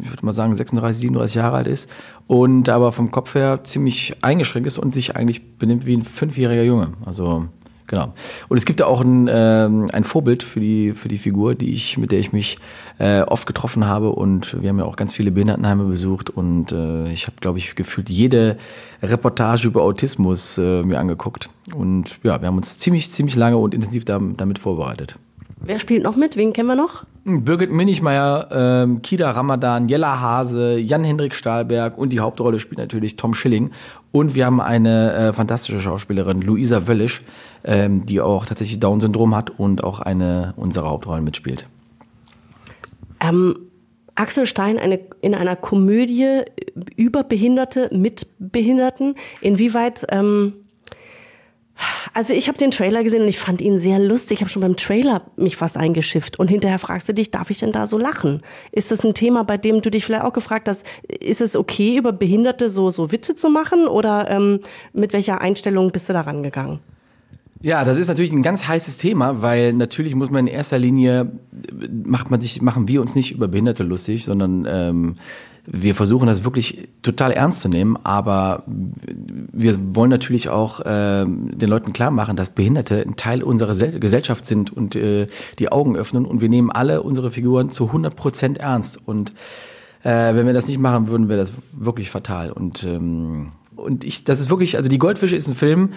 ich 0.00 0.10
würde 0.10 0.24
mal 0.24 0.32
sagen, 0.32 0.54
36, 0.54 1.02
37 1.02 1.36
Jahre 1.36 1.56
alt 1.56 1.66
ist 1.66 1.90
und 2.28 2.70
aber 2.70 2.92
vom 2.92 3.10
Kopf 3.10 3.34
her 3.34 3.60
ziemlich 3.64 4.16
eingeschränkt 4.22 4.66
ist 4.66 4.78
und 4.78 4.94
sich 4.94 5.16
eigentlich 5.16 5.58
benimmt 5.58 5.84
wie 5.84 5.94
ein 5.94 6.02
fünfjähriger 6.02 6.62
Junge. 6.62 6.94
Also 7.04 7.44
genau. 7.88 8.14
Und 8.48 8.56
es 8.56 8.64
gibt 8.64 8.80
da 8.80 8.86
auch 8.86 9.02
ein, 9.02 9.28
äh, 9.28 9.68
ein 9.92 10.02
Vorbild 10.02 10.42
für 10.42 10.60
die, 10.60 10.92
für 10.92 11.08
die 11.08 11.18
Figur, 11.18 11.54
die 11.54 11.74
ich, 11.74 11.98
mit 11.98 12.10
der 12.10 12.20
ich 12.20 12.32
mich 12.32 12.56
äh, 12.98 13.20
oft 13.20 13.46
getroffen 13.46 13.86
habe. 13.86 14.08
Und 14.08 14.62
wir 14.62 14.70
haben 14.70 14.78
ja 14.78 14.86
auch 14.86 14.96
ganz 14.96 15.12
viele 15.12 15.32
Behindertenheime 15.32 15.84
besucht. 15.84 16.30
Und 16.30 16.72
äh, 16.72 17.12
ich 17.12 17.26
habe, 17.26 17.36
glaube 17.38 17.58
ich, 17.58 17.74
gefühlt 17.74 18.08
jede 18.08 18.56
Reportage 19.02 19.68
über 19.68 19.82
Autismus 19.82 20.56
äh, 20.56 20.84
mir 20.84 21.00
angeguckt. 21.00 21.50
Und 21.74 22.18
ja, 22.22 22.40
wir 22.40 22.48
haben 22.48 22.56
uns 22.56 22.78
ziemlich, 22.78 23.12
ziemlich 23.12 23.36
lange 23.36 23.58
und 23.58 23.74
intensiv 23.74 24.06
damit 24.06 24.58
vorbereitet. 24.58 25.16
Wer 25.62 25.78
spielt 25.78 26.02
noch 26.02 26.16
mit? 26.16 26.36
Wen 26.36 26.52
kennen 26.52 26.68
wir 26.68 26.74
noch? 26.74 27.04
Hm, 27.24 27.44
Birgit 27.44 27.70
Minichmeier, 27.70 28.48
ähm, 28.50 29.02
Kida 29.02 29.30
Ramadan, 29.30 29.88
Jella 29.88 30.20
Hase, 30.20 30.78
Jan-Hendrik 30.78 31.34
Stahlberg 31.34 31.98
und 31.98 32.12
die 32.12 32.20
Hauptrolle 32.20 32.58
spielt 32.60 32.78
natürlich 32.78 33.16
Tom 33.16 33.34
Schilling. 33.34 33.70
Und 34.10 34.34
wir 34.34 34.46
haben 34.46 34.60
eine 34.60 35.12
äh, 35.12 35.32
fantastische 35.32 35.80
Schauspielerin, 35.80 36.40
Luisa 36.40 36.86
Wöllisch, 36.88 37.22
ähm, 37.62 38.06
die 38.06 38.20
auch 38.20 38.46
tatsächlich 38.46 38.80
Down-Syndrom 38.80 39.36
hat 39.36 39.50
und 39.50 39.84
auch 39.84 40.00
eine 40.00 40.54
unserer 40.56 40.88
Hauptrollen 40.88 41.24
mitspielt. 41.24 41.66
Ähm, 43.20 43.56
Axel 44.14 44.46
Stein 44.46 44.78
eine, 44.78 44.98
in 45.20 45.34
einer 45.34 45.56
Komödie 45.56 46.42
über 46.96 47.22
Behinderte 47.22 47.90
mit 47.92 48.26
Behinderten. 48.38 49.14
Inwieweit 49.40 50.06
ähm, 50.10 50.54
also 52.14 52.32
ich 52.32 52.48
habe 52.48 52.58
den 52.58 52.70
Trailer 52.70 53.02
gesehen 53.02 53.22
und 53.22 53.28
ich 53.28 53.38
fand 53.38 53.60
ihn 53.60 53.78
sehr 53.78 53.98
lustig. 53.98 54.38
Ich 54.38 54.40
habe 54.42 54.50
schon 54.50 54.62
beim 54.62 54.76
Trailer 54.76 55.22
mich 55.36 55.56
fast 55.56 55.76
eingeschifft. 55.76 56.38
Und 56.38 56.48
hinterher 56.48 56.78
fragst 56.78 57.08
du 57.08 57.14
dich, 57.14 57.30
darf 57.30 57.50
ich 57.50 57.58
denn 57.58 57.72
da 57.72 57.86
so 57.86 57.98
lachen? 57.98 58.42
Ist 58.72 58.90
das 58.90 59.04
ein 59.04 59.14
Thema, 59.14 59.44
bei 59.44 59.56
dem 59.56 59.80
du 59.82 59.90
dich 59.90 60.04
vielleicht 60.04 60.24
auch 60.24 60.32
gefragt 60.32 60.68
hast, 60.68 60.84
ist 61.20 61.40
es 61.40 61.56
okay, 61.56 61.96
über 61.96 62.12
Behinderte 62.12 62.68
so, 62.68 62.90
so 62.90 63.12
Witze 63.12 63.36
zu 63.36 63.48
machen? 63.48 63.86
Oder 63.86 64.30
ähm, 64.30 64.60
mit 64.92 65.12
welcher 65.12 65.40
Einstellung 65.40 65.90
bist 65.90 66.08
du 66.08 66.12
da 66.12 66.22
rangegangen? 66.22 66.80
Ja, 67.62 67.84
das 67.84 67.98
ist 67.98 68.08
natürlich 68.08 68.32
ein 68.32 68.42
ganz 68.42 68.66
heißes 68.66 68.96
Thema, 68.96 69.42
weil 69.42 69.74
natürlich 69.74 70.14
muss 70.14 70.30
man 70.30 70.46
in 70.46 70.54
erster 70.54 70.78
Linie, 70.78 71.30
macht 72.04 72.30
man 72.30 72.40
sich, 72.40 72.62
machen 72.62 72.88
wir 72.88 73.02
uns 73.02 73.14
nicht 73.14 73.32
über 73.32 73.48
Behinderte 73.48 73.82
lustig, 73.82 74.24
sondern 74.24 74.66
ähm, 74.66 75.16
wir 75.72 75.94
versuchen 75.94 76.26
das 76.26 76.44
wirklich 76.44 76.88
total 77.02 77.30
ernst 77.30 77.60
zu 77.60 77.68
nehmen, 77.68 77.96
aber 78.02 78.64
wir 78.66 79.76
wollen 79.94 80.10
natürlich 80.10 80.48
auch 80.48 80.80
äh, 80.80 81.24
den 81.24 81.68
Leuten 81.68 81.92
klar 81.92 82.10
machen, 82.10 82.36
dass 82.36 82.50
Behinderte 82.50 83.00
ein 83.02 83.14
Teil 83.14 83.42
unserer 83.42 83.74
Gesellschaft 84.00 84.46
sind 84.46 84.72
und 84.72 84.96
äh, 84.96 85.28
die 85.60 85.70
Augen 85.70 85.96
öffnen 85.96 86.24
und 86.24 86.40
wir 86.40 86.48
nehmen 86.48 86.72
alle 86.72 87.02
unsere 87.02 87.30
Figuren 87.30 87.70
zu 87.70 87.86
100 87.86 88.16
Prozent 88.16 88.58
ernst. 88.58 88.98
Und 89.06 89.30
äh, 90.02 90.34
wenn 90.34 90.46
wir 90.46 90.54
das 90.54 90.66
nicht 90.66 90.80
machen 90.80 91.06
würden, 91.06 91.28
wäre 91.28 91.38
das 91.38 91.52
wirklich 91.72 92.10
fatal. 92.10 92.50
Und 92.50 92.82
ähm, 92.84 93.52
und 93.76 94.04
ich, 94.04 94.24
das 94.24 94.40
ist 94.40 94.50
wirklich, 94.50 94.76
also 94.76 94.88
die 94.88 94.98
Goldfische 94.98 95.36
ist 95.36 95.46
ein 95.46 95.54
Film, 95.54 95.90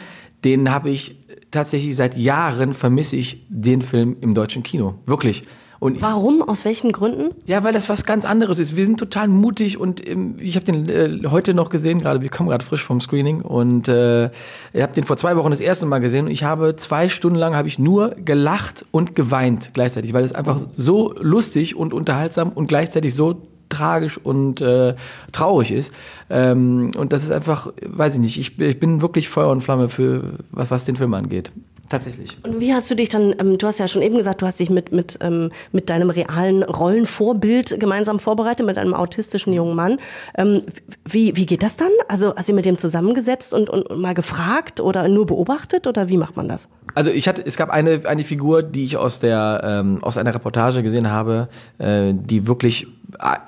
den 0.45 0.71
habe 0.71 0.89
ich 0.89 1.17
tatsächlich 1.51 1.95
seit 1.95 2.15
Jahren 2.15 2.73
vermisse 2.73 3.17
ich 3.17 3.45
den 3.49 3.81
Film 3.81 4.15
im 4.21 4.33
deutschen 4.33 4.63
Kino, 4.63 4.95
wirklich. 5.05 5.43
Und 5.83 6.01
Warum? 6.01 6.41
Aus 6.41 6.63
welchen 6.63 6.93
Gründen? 6.93 7.31
Ja, 7.45 7.65
weil 7.65 7.73
das 7.73 7.89
was 7.89 8.05
ganz 8.05 8.23
anderes 8.23 8.57
ist. 8.57 8.77
Wir 8.77 8.85
sind 8.85 8.97
total 8.97 9.27
mutig 9.27 9.77
und 9.77 10.07
ähm, 10.07 10.35
ich 10.39 10.55
habe 10.55 10.65
den 10.65 10.87
äh, 10.87 11.27
heute 11.27 11.53
noch 11.53 11.69
gesehen, 11.69 11.99
gerade 11.99 12.21
wir 12.21 12.29
kommen 12.29 12.47
gerade 12.47 12.63
frisch 12.63 12.85
vom 12.85 13.01
Screening 13.01 13.41
und 13.41 13.89
äh, 13.89 14.27
ich 14.71 14.81
habe 14.81 14.93
den 14.93 15.03
vor 15.03 15.17
zwei 15.17 15.35
Wochen 15.35 15.49
das 15.49 15.59
erste 15.59 15.85
Mal 15.85 15.99
gesehen 15.99 16.27
und 16.27 16.31
ich 16.31 16.45
habe 16.45 16.77
zwei 16.77 17.09
Stunden 17.09 17.37
lang 17.37 17.53
habe 17.53 17.67
ich 17.67 17.79
nur 17.79 18.11
gelacht 18.11 18.85
und 18.91 19.13
geweint 19.13 19.71
gleichzeitig, 19.73 20.13
weil 20.13 20.23
es 20.23 20.31
einfach 20.31 20.57
so 20.77 21.15
lustig 21.19 21.75
und 21.75 21.93
unterhaltsam 21.93 22.53
und 22.53 22.67
gleichzeitig 22.67 23.13
so 23.13 23.41
tragisch 23.67 24.17
und 24.17 24.61
äh, 24.61 24.95
traurig 25.33 25.73
ist. 25.73 25.91
Ähm, 26.29 26.91
und 26.95 27.11
das 27.11 27.25
ist 27.25 27.31
einfach, 27.31 27.73
weiß 27.85 28.15
ich 28.15 28.21
nicht, 28.21 28.39
ich, 28.39 28.57
ich 28.57 28.79
bin 28.79 29.01
wirklich 29.01 29.27
Feuer 29.27 29.49
und 29.49 29.59
Flamme 29.59 29.89
für 29.89 30.35
was, 30.49 30.71
was 30.71 30.85
den 30.85 30.95
Film 30.95 31.13
angeht. 31.13 31.51
Tatsächlich. 31.89 32.37
Und 32.43 32.59
wie 32.59 32.73
hast 32.73 32.89
du 32.89 32.95
dich 32.95 33.09
dann, 33.09 33.35
ähm, 33.39 33.57
du 33.57 33.67
hast 33.67 33.77
ja 33.77 33.87
schon 33.87 34.01
eben 34.01 34.15
gesagt, 34.15 34.41
du 34.41 34.47
hast 34.47 34.59
dich 34.59 34.69
mit, 34.69 34.91
mit, 34.91 35.19
ähm, 35.21 35.51
mit 35.71 35.89
deinem 35.89 36.09
realen 36.09 36.63
Rollenvorbild 36.63 37.79
gemeinsam 37.79 38.19
vorbereitet, 38.19 38.65
mit 38.65 38.77
einem 38.77 38.93
autistischen 38.93 39.51
jungen 39.53 39.75
Mann. 39.75 39.99
Ähm, 40.35 40.61
wie, 41.05 41.35
wie 41.35 41.45
geht 41.45 41.61
das 41.61 41.75
dann? 41.75 41.91
Also 42.07 42.33
hast 42.35 42.47
du 42.47 42.53
mit 42.53 42.65
dem 42.65 42.77
zusammengesetzt 42.77 43.53
und, 43.53 43.69
und, 43.69 43.83
und, 43.83 43.99
mal 43.99 44.13
gefragt 44.13 44.79
oder 44.79 45.07
nur 45.09 45.25
beobachtet 45.25 45.85
oder 45.85 46.07
wie 46.07 46.17
macht 46.17 46.37
man 46.37 46.47
das? 46.47 46.69
Also 46.95 47.11
ich 47.11 47.27
hatte, 47.27 47.45
es 47.45 47.57
gab 47.57 47.69
eine, 47.69 48.01
eine 48.05 48.23
Figur, 48.23 48.63
die 48.63 48.85
ich 48.85 48.95
aus 48.95 49.19
der, 49.19 49.61
ähm, 49.63 50.03
aus 50.03 50.17
einer 50.17 50.33
Reportage 50.33 50.83
gesehen 50.83 51.11
habe, 51.11 51.49
äh, 51.79 52.13
die 52.13 52.47
wirklich 52.47 52.87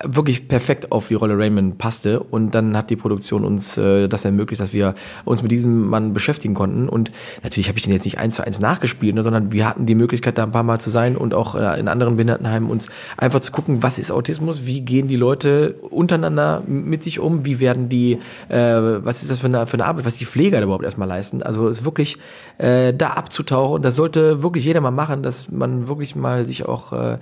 wirklich 0.04 0.48
perfekt 0.48 0.92
auf 0.92 1.08
die 1.08 1.14
Rolle 1.14 1.38
Raymond 1.38 1.78
passte. 1.78 2.20
Und 2.20 2.54
dann 2.54 2.76
hat 2.76 2.90
die 2.90 2.96
Produktion 2.96 3.44
uns 3.44 3.76
äh, 3.76 4.08
das 4.08 4.24
ermöglicht, 4.24 4.60
dass 4.60 4.72
wir 4.72 4.94
uns 5.24 5.42
mit 5.42 5.52
diesem 5.52 5.86
Mann 5.88 6.12
beschäftigen 6.12 6.54
konnten. 6.54 6.88
Und 6.88 7.10
natürlich 7.42 7.68
habe 7.68 7.78
ich 7.78 7.84
den 7.84 7.92
jetzt 7.92 8.04
nicht 8.04 8.18
eins 8.18 8.36
zu 8.36 8.46
eins 8.46 8.60
nachgespielt, 8.60 9.14
ne, 9.14 9.22
sondern 9.22 9.52
wir 9.52 9.68
hatten 9.68 9.86
die 9.86 9.94
Möglichkeit 9.94 10.38
da 10.38 10.44
ein 10.44 10.52
paar 10.52 10.62
Mal 10.62 10.80
zu 10.80 10.90
sein 10.90 11.16
und 11.16 11.34
auch 11.34 11.54
äh, 11.54 11.78
in 11.78 11.88
anderen 11.88 12.16
Behindertenheimen 12.16 12.70
uns 12.70 12.88
einfach 13.16 13.40
zu 13.40 13.52
gucken, 13.52 13.82
was 13.82 13.98
ist 13.98 14.10
Autismus, 14.10 14.66
wie 14.66 14.80
gehen 14.80 15.08
die 15.08 15.16
Leute 15.16 15.74
untereinander 15.90 16.62
mit 16.66 17.02
sich 17.02 17.20
um, 17.20 17.44
wie 17.44 17.60
werden 17.60 17.88
die, 17.88 18.18
äh, 18.48 18.58
was 18.58 19.22
ist 19.22 19.30
das 19.30 19.40
für 19.40 19.46
eine, 19.46 19.66
für 19.66 19.74
eine 19.74 19.86
Arbeit, 19.86 20.04
was 20.04 20.16
die 20.16 20.26
Pfleger 20.26 20.62
überhaupt 20.62 20.84
erstmal 20.84 21.08
leisten, 21.08 21.42
also 21.42 21.68
es 21.68 21.84
wirklich 21.84 22.18
äh, 22.58 22.94
da 22.94 23.10
abzutauchen, 23.10 23.82
das 23.82 23.94
sollte 23.94 24.42
wirklich 24.42 24.64
jeder 24.64 24.80
mal 24.80 24.90
machen, 24.90 25.22
dass 25.22 25.50
man 25.50 25.88
wirklich 25.88 26.16
mal 26.16 26.46
sich 26.46 26.66
auch 26.66 26.92
äh, 26.92 27.18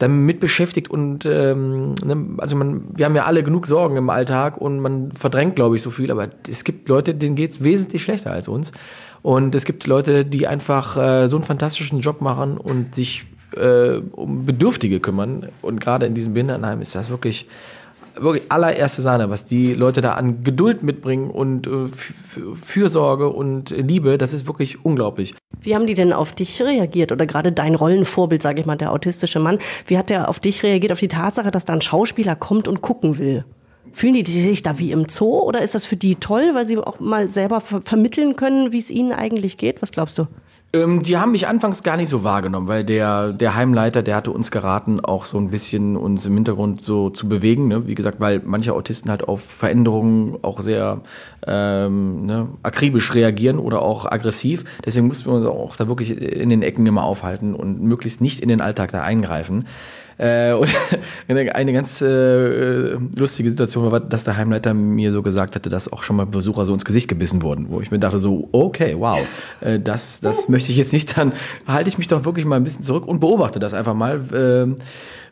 damit 0.00 0.40
beschäftigt 0.40 0.90
und 0.90 1.26
ähm, 1.26 1.94
ne, 2.02 2.34
also 2.38 2.56
man, 2.56 2.84
wir 2.94 3.04
haben 3.04 3.14
ja 3.14 3.26
alle 3.26 3.42
genug 3.42 3.66
Sorgen 3.66 3.96
im 3.96 4.08
Alltag 4.08 4.56
und 4.56 4.80
man 4.80 5.12
verdrängt, 5.12 5.56
glaube 5.56 5.76
ich, 5.76 5.82
so 5.82 5.90
viel, 5.90 6.10
aber 6.10 6.28
es 6.48 6.64
gibt 6.64 6.88
Leute, 6.88 7.14
denen 7.14 7.36
geht 7.36 7.52
es 7.52 7.62
wesentlich 7.62 8.02
schlechter 8.02 8.32
als 8.32 8.48
uns. 8.48 8.72
Und 9.22 9.54
es 9.54 9.66
gibt 9.66 9.86
Leute, 9.86 10.24
die 10.24 10.46
einfach 10.46 10.96
äh, 10.96 11.28
so 11.28 11.36
einen 11.36 11.44
fantastischen 11.44 12.00
Job 12.00 12.22
machen 12.22 12.56
und 12.56 12.94
sich 12.94 13.26
äh, 13.54 14.00
um 14.12 14.46
Bedürftige 14.46 15.00
kümmern. 15.00 15.48
Und 15.60 15.80
gerade 15.80 16.06
in 16.06 16.14
diesem 16.14 16.32
Behindertenheim 16.32 16.80
ist 16.80 16.94
das 16.94 17.10
wirklich 17.10 17.46
wirklich 18.16 18.50
allererste 18.50 19.02
Sahne, 19.02 19.30
was 19.30 19.44
die 19.44 19.74
Leute 19.74 20.00
da 20.00 20.12
an 20.14 20.44
Geduld 20.44 20.82
mitbringen 20.82 21.30
und 21.30 21.66
äh, 21.66 21.88
Fürsorge 22.62 23.28
und 23.28 23.70
Liebe, 23.70 24.18
das 24.18 24.32
ist 24.32 24.46
wirklich 24.46 24.84
unglaublich. 24.84 25.34
Wie 25.60 25.74
haben 25.74 25.86
die 25.86 25.94
denn 25.94 26.12
auf 26.12 26.32
dich 26.32 26.60
reagiert 26.62 27.12
oder 27.12 27.26
gerade 27.26 27.52
dein 27.52 27.74
Rollenvorbild, 27.74 28.42
sage 28.42 28.60
ich 28.60 28.66
mal, 28.66 28.76
der 28.76 28.92
autistische 28.92 29.40
Mann, 29.40 29.58
wie 29.86 29.98
hat 29.98 30.10
der 30.10 30.28
auf 30.28 30.40
dich 30.40 30.62
reagiert, 30.62 30.92
auf 30.92 31.00
die 31.00 31.08
Tatsache, 31.08 31.50
dass 31.50 31.64
da 31.64 31.72
ein 31.72 31.80
Schauspieler 31.80 32.36
kommt 32.36 32.68
und 32.68 32.80
gucken 32.80 33.18
will? 33.18 33.44
Fühlen 33.92 34.14
die 34.14 34.24
sich 34.24 34.62
da 34.62 34.78
wie 34.78 34.92
im 34.92 35.08
Zoo 35.08 35.40
oder 35.40 35.62
ist 35.62 35.74
das 35.74 35.84
für 35.84 35.96
die 35.96 36.14
toll, 36.14 36.50
weil 36.54 36.66
sie 36.66 36.78
auch 36.78 37.00
mal 37.00 37.28
selber 37.28 37.60
ver 37.60 37.80
vermitteln 37.80 38.36
können, 38.36 38.72
wie 38.72 38.78
es 38.78 38.90
ihnen 38.90 39.12
eigentlich 39.12 39.56
geht? 39.56 39.82
Was 39.82 39.90
glaubst 39.90 40.18
du? 40.18 40.26
Ähm, 40.72 41.02
die 41.02 41.16
haben 41.16 41.32
mich 41.32 41.48
anfangs 41.48 41.82
gar 41.82 41.96
nicht 41.96 42.08
so 42.08 42.22
wahrgenommen, 42.22 42.68
weil 42.68 42.84
der, 42.84 43.32
der 43.32 43.56
Heimleiter, 43.56 44.04
der 44.04 44.14
hatte 44.14 44.30
uns 44.30 44.52
geraten, 44.52 45.00
auch 45.00 45.24
so 45.24 45.36
ein 45.36 45.50
bisschen 45.50 45.96
uns 45.96 46.24
im 46.26 46.34
Hintergrund 46.34 46.82
so 46.82 47.10
zu 47.10 47.28
bewegen. 47.28 47.66
Ne? 47.66 47.88
Wie 47.88 47.96
gesagt, 47.96 48.20
weil 48.20 48.40
manche 48.44 48.72
Autisten 48.72 49.10
halt 49.10 49.26
auf 49.26 49.42
Veränderungen 49.42 50.38
auch 50.42 50.60
sehr 50.60 51.00
ähm, 51.44 52.24
ne, 52.24 52.48
akribisch 52.62 53.12
reagieren 53.14 53.58
oder 53.58 53.82
auch 53.82 54.06
aggressiv. 54.06 54.64
Deswegen 54.84 55.08
mussten 55.08 55.30
wir 55.30 55.38
uns 55.38 55.46
auch 55.46 55.74
da 55.74 55.88
wirklich 55.88 56.16
in 56.16 56.50
den 56.50 56.62
Ecken 56.62 56.86
immer 56.86 57.02
aufhalten 57.02 57.54
und 57.54 57.82
möglichst 57.82 58.20
nicht 58.20 58.38
in 58.38 58.48
den 58.48 58.60
Alltag 58.60 58.92
da 58.92 59.02
eingreifen. 59.02 59.64
Äh, 60.20 60.52
und 60.52 60.68
eine 61.28 61.72
ganz 61.72 62.02
äh, 62.02 62.94
lustige 63.16 63.48
Situation 63.48 63.90
war, 63.90 64.00
dass 64.00 64.24
der 64.24 64.36
Heimleiter 64.36 64.74
mir 64.74 65.12
so 65.12 65.22
gesagt 65.22 65.56
hatte, 65.56 65.70
dass 65.70 65.90
auch 65.90 66.02
schon 66.02 66.16
mal 66.16 66.26
Besucher 66.26 66.66
so 66.66 66.74
ins 66.74 66.84
Gesicht 66.84 67.08
gebissen 67.08 67.40
wurden, 67.40 67.70
wo 67.70 67.80
ich 67.80 67.90
mir 67.90 67.98
dachte 67.98 68.18
so, 68.18 68.48
okay, 68.52 68.96
wow, 68.98 69.18
äh, 69.62 69.80
das, 69.80 70.20
das 70.20 70.50
möchte 70.50 70.59
ich 70.68 70.76
jetzt 70.76 70.92
nicht, 70.92 71.16
dann 71.16 71.32
halte 71.66 71.88
ich 71.88 71.98
mich 71.98 72.08
doch 72.08 72.24
wirklich 72.24 72.44
mal 72.44 72.56
ein 72.56 72.64
bisschen 72.64 72.82
zurück 72.82 73.06
und 73.06 73.20
beobachte 73.20 73.58
das 73.58 73.74
einfach 73.74 73.94
mal. 73.94 74.20
Äh, 74.32 74.82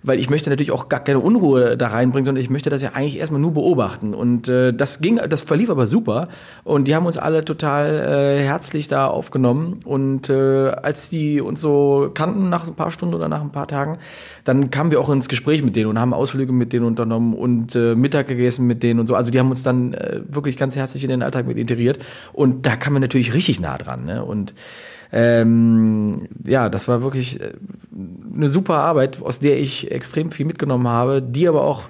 weil 0.02 0.20
ich 0.20 0.30
möchte 0.30 0.50
natürlich 0.50 0.70
auch 0.70 0.88
gar 0.88 1.00
keine 1.00 1.18
Unruhe 1.18 1.76
da 1.76 1.88
reinbringen, 1.88 2.26
sondern 2.26 2.42
ich 2.42 2.50
möchte 2.50 2.70
das 2.70 2.82
ja 2.82 2.90
eigentlich 2.94 3.18
erstmal 3.18 3.40
nur 3.40 3.52
beobachten. 3.52 4.14
Und 4.14 4.48
äh, 4.48 4.72
das 4.72 5.00
ging, 5.00 5.20
das 5.28 5.40
verlief 5.40 5.70
aber 5.70 5.86
super. 5.86 6.28
Und 6.64 6.88
die 6.88 6.94
haben 6.94 7.06
uns 7.06 7.18
alle 7.18 7.44
total 7.44 7.98
äh, 8.38 8.42
herzlich 8.42 8.88
da 8.88 9.06
aufgenommen. 9.08 9.80
Und 9.84 10.30
äh, 10.30 10.68
als 10.70 11.10
die 11.10 11.40
uns 11.40 11.60
so 11.60 12.10
kannten 12.14 12.48
nach 12.48 12.66
ein 12.66 12.74
paar 12.74 12.90
Stunden 12.90 13.14
oder 13.14 13.28
nach 13.28 13.40
ein 13.40 13.52
paar 13.52 13.66
Tagen, 13.66 13.98
dann 14.44 14.70
kamen 14.70 14.90
wir 14.90 15.00
auch 15.00 15.10
ins 15.10 15.28
Gespräch 15.28 15.62
mit 15.62 15.76
denen 15.76 15.90
und 15.90 15.98
haben 15.98 16.14
Ausflüge 16.14 16.52
mit 16.52 16.72
denen 16.72 16.86
unternommen 16.86 17.34
und 17.34 17.74
äh, 17.74 17.94
Mittag 17.94 18.28
gegessen 18.28 18.66
mit 18.66 18.82
denen 18.82 19.00
und 19.00 19.06
so. 19.06 19.14
Also 19.14 19.30
die 19.30 19.38
haben 19.38 19.50
uns 19.50 19.62
dann 19.62 19.94
äh, 19.94 20.20
wirklich 20.28 20.56
ganz 20.56 20.76
herzlich 20.76 21.02
in 21.04 21.10
den 21.10 21.22
Alltag 21.22 21.46
mit 21.46 21.58
integriert. 21.58 21.98
Und 22.32 22.66
da 22.66 22.76
kam 22.76 22.92
man 22.92 23.02
natürlich 23.02 23.34
richtig 23.34 23.60
nah 23.60 23.76
dran. 23.76 24.04
Ne? 24.04 24.24
Und 24.24 24.54
ähm, 25.12 26.28
ja, 26.44 26.68
das 26.68 26.88
war 26.88 27.02
wirklich 27.02 27.40
äh, 27.40 27.52
eine 28.34 28.48
super 28.48 28.76
Arbeit, 28.76 29.22
aus 29.22 29.38
der 29.38 29.58
ich 29.58 29.90
extrem 29.90 30.30
viel 30.30 30.46
mitgenommen 30.46 30.88
habe, 30.88 31.22
die 31.22 31.48
aber 31.48 31.62
auch 31.62 31.84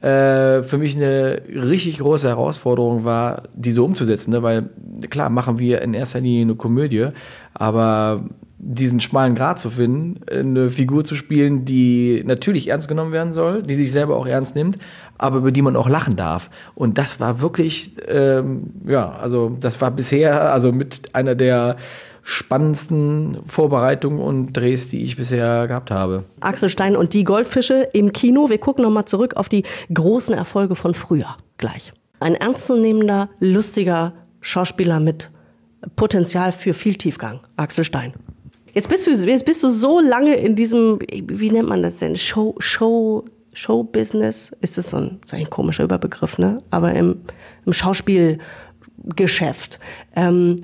äh, 0.00 0.62
für 0.62 0.78
mich 0.78 0.96
eine 0.96 1.42
richtig 1.48 1.98
große 1.98 2.28
Herausforderung 2.28 3.04
war, 3.04 3.44
diese 3.54 3.82
umzusetzen. 3.82 4.30
Ne? 4.30 4.42
Weil 4.42 4.68
klar, 5.10 5.30
machen 5.30 5.58
wir 5.58 5.80
in 5.82 5.94
erster 5.94 6.20
Linie 6.20 6.42
eine 6.42 6.54
Komödie, 6.54 7.08
aber 7.54 8.24
diesen 8.58 9.00
schmalen 9.00 9.34
Grat 9.34 9.60
zu 9.60 9.70
finden, 9.70 10.20
eine 10.30 10.70
Figur 10.70 11.04
zu 11.04 11.14
spielen, 11.14 11.64
die 11.64 12.22
natürlich 12.26 12.68
ernst 12.68 12.88
genommen 12.88 13.12
werden 13.12 13.32
soll, 13.32 13.62
die 13.62 13.74
sich 13.74 13.92
selber 13.92 14.16
auch 14.16 14.26
ernst 14.26 14.56
nimmt, 14.56 14.78
aber 15.18 15.38
über 15.38 15.52
die 15.52 15.62
man 15.62 15.76
auch 15.76 15.88
lachen 15.88 16.16
darf. 16.16 16.50
Und 16.74 16.98
das 16.98 17.20
war 17.20 17.40
wirklich, 17.40 17.92
ähm, 18.08 18.72
ja, 18.86 19.10
also 19.12 19.56
das 19.60 19.80
war 19.80 19.90
bisher, 19.90 20.52
also 20.52 20.72
mit 20.72 21.14
einer 21.14 21.34
der 21.34 21.76
spannendsten 22.28 23.38
Vorbereitungen 23.46 24.18
und 24.18 24.52
Drehs, 24.52 24.88
die 24.88 25.04
ich 25.04 25.16
bisher 25.16 25.68
gehabt 25.68 25.92
habe. 25.92 26.24
Axel 26.40 26.68
Stein 26.68 26.96
und 26.96 27.14
die 27.14 27.22
Goldfische 27.22 27.88
im 27.92 28.12
Kino. 28.12 28.50
Wir 28.50 28.58
gucken 28.58 28.82
nochmal 28.82 29.04
zurück 29.04 29.36
auf 29.36 29.48
die 29.48 29.62
großen 29.94 30.34
Erfolge 30.34 30.74
von 30.74 30.92
früher. 30.92 31.36
Gleich. 31.56 31.92
Ein 32.18 32.34
ernstzunehmender, 32.34 33.28
lustiger 33.38 34.12
Schauspieler 34.40 34.98
mit 34.98 35.30
Potenzial 35.94 36.50
für 36.50 36.74
viel 36.74 36.96
Tiefgang. 36.96 37.38
Axel 37.56 37.84
Stein. 37.84 38.12
Jetzt 38.74 38.88
bist 38.88 39.06
du, 39.06 39.12
jetzt 39.12 39.44
bist 39.44 39.62
du 39.62 39.68
so 39.68 40.00
lange 40.00 40.34
in 40.34 40.56
diesem, 40.56 40.98
wie 41.08 41.52
nennt 41.52 41.68
man 41.68 41.84
das 41.84 41.98
denn? 41.98 42.16
Show, 42.16 42.56
Show, 42.58 43.24
Showbusiness? 43.52 44.50
Ist 44.60 44.78
das 44.78 44.90
so 44.90 44.96
ein, 44.96 45.20
ist 45.24 45.32
ein 45.32 45.48
komischer 45.48 45.84
Überbegriff, 45.84 46.38
ne? 46.38 46.60
Aber 46.70 46.92
im, 46.92 47.20
im 47.64 47.72
Schauspielgeschäft. 47.72 49.78
Ähm, 50.16 50.56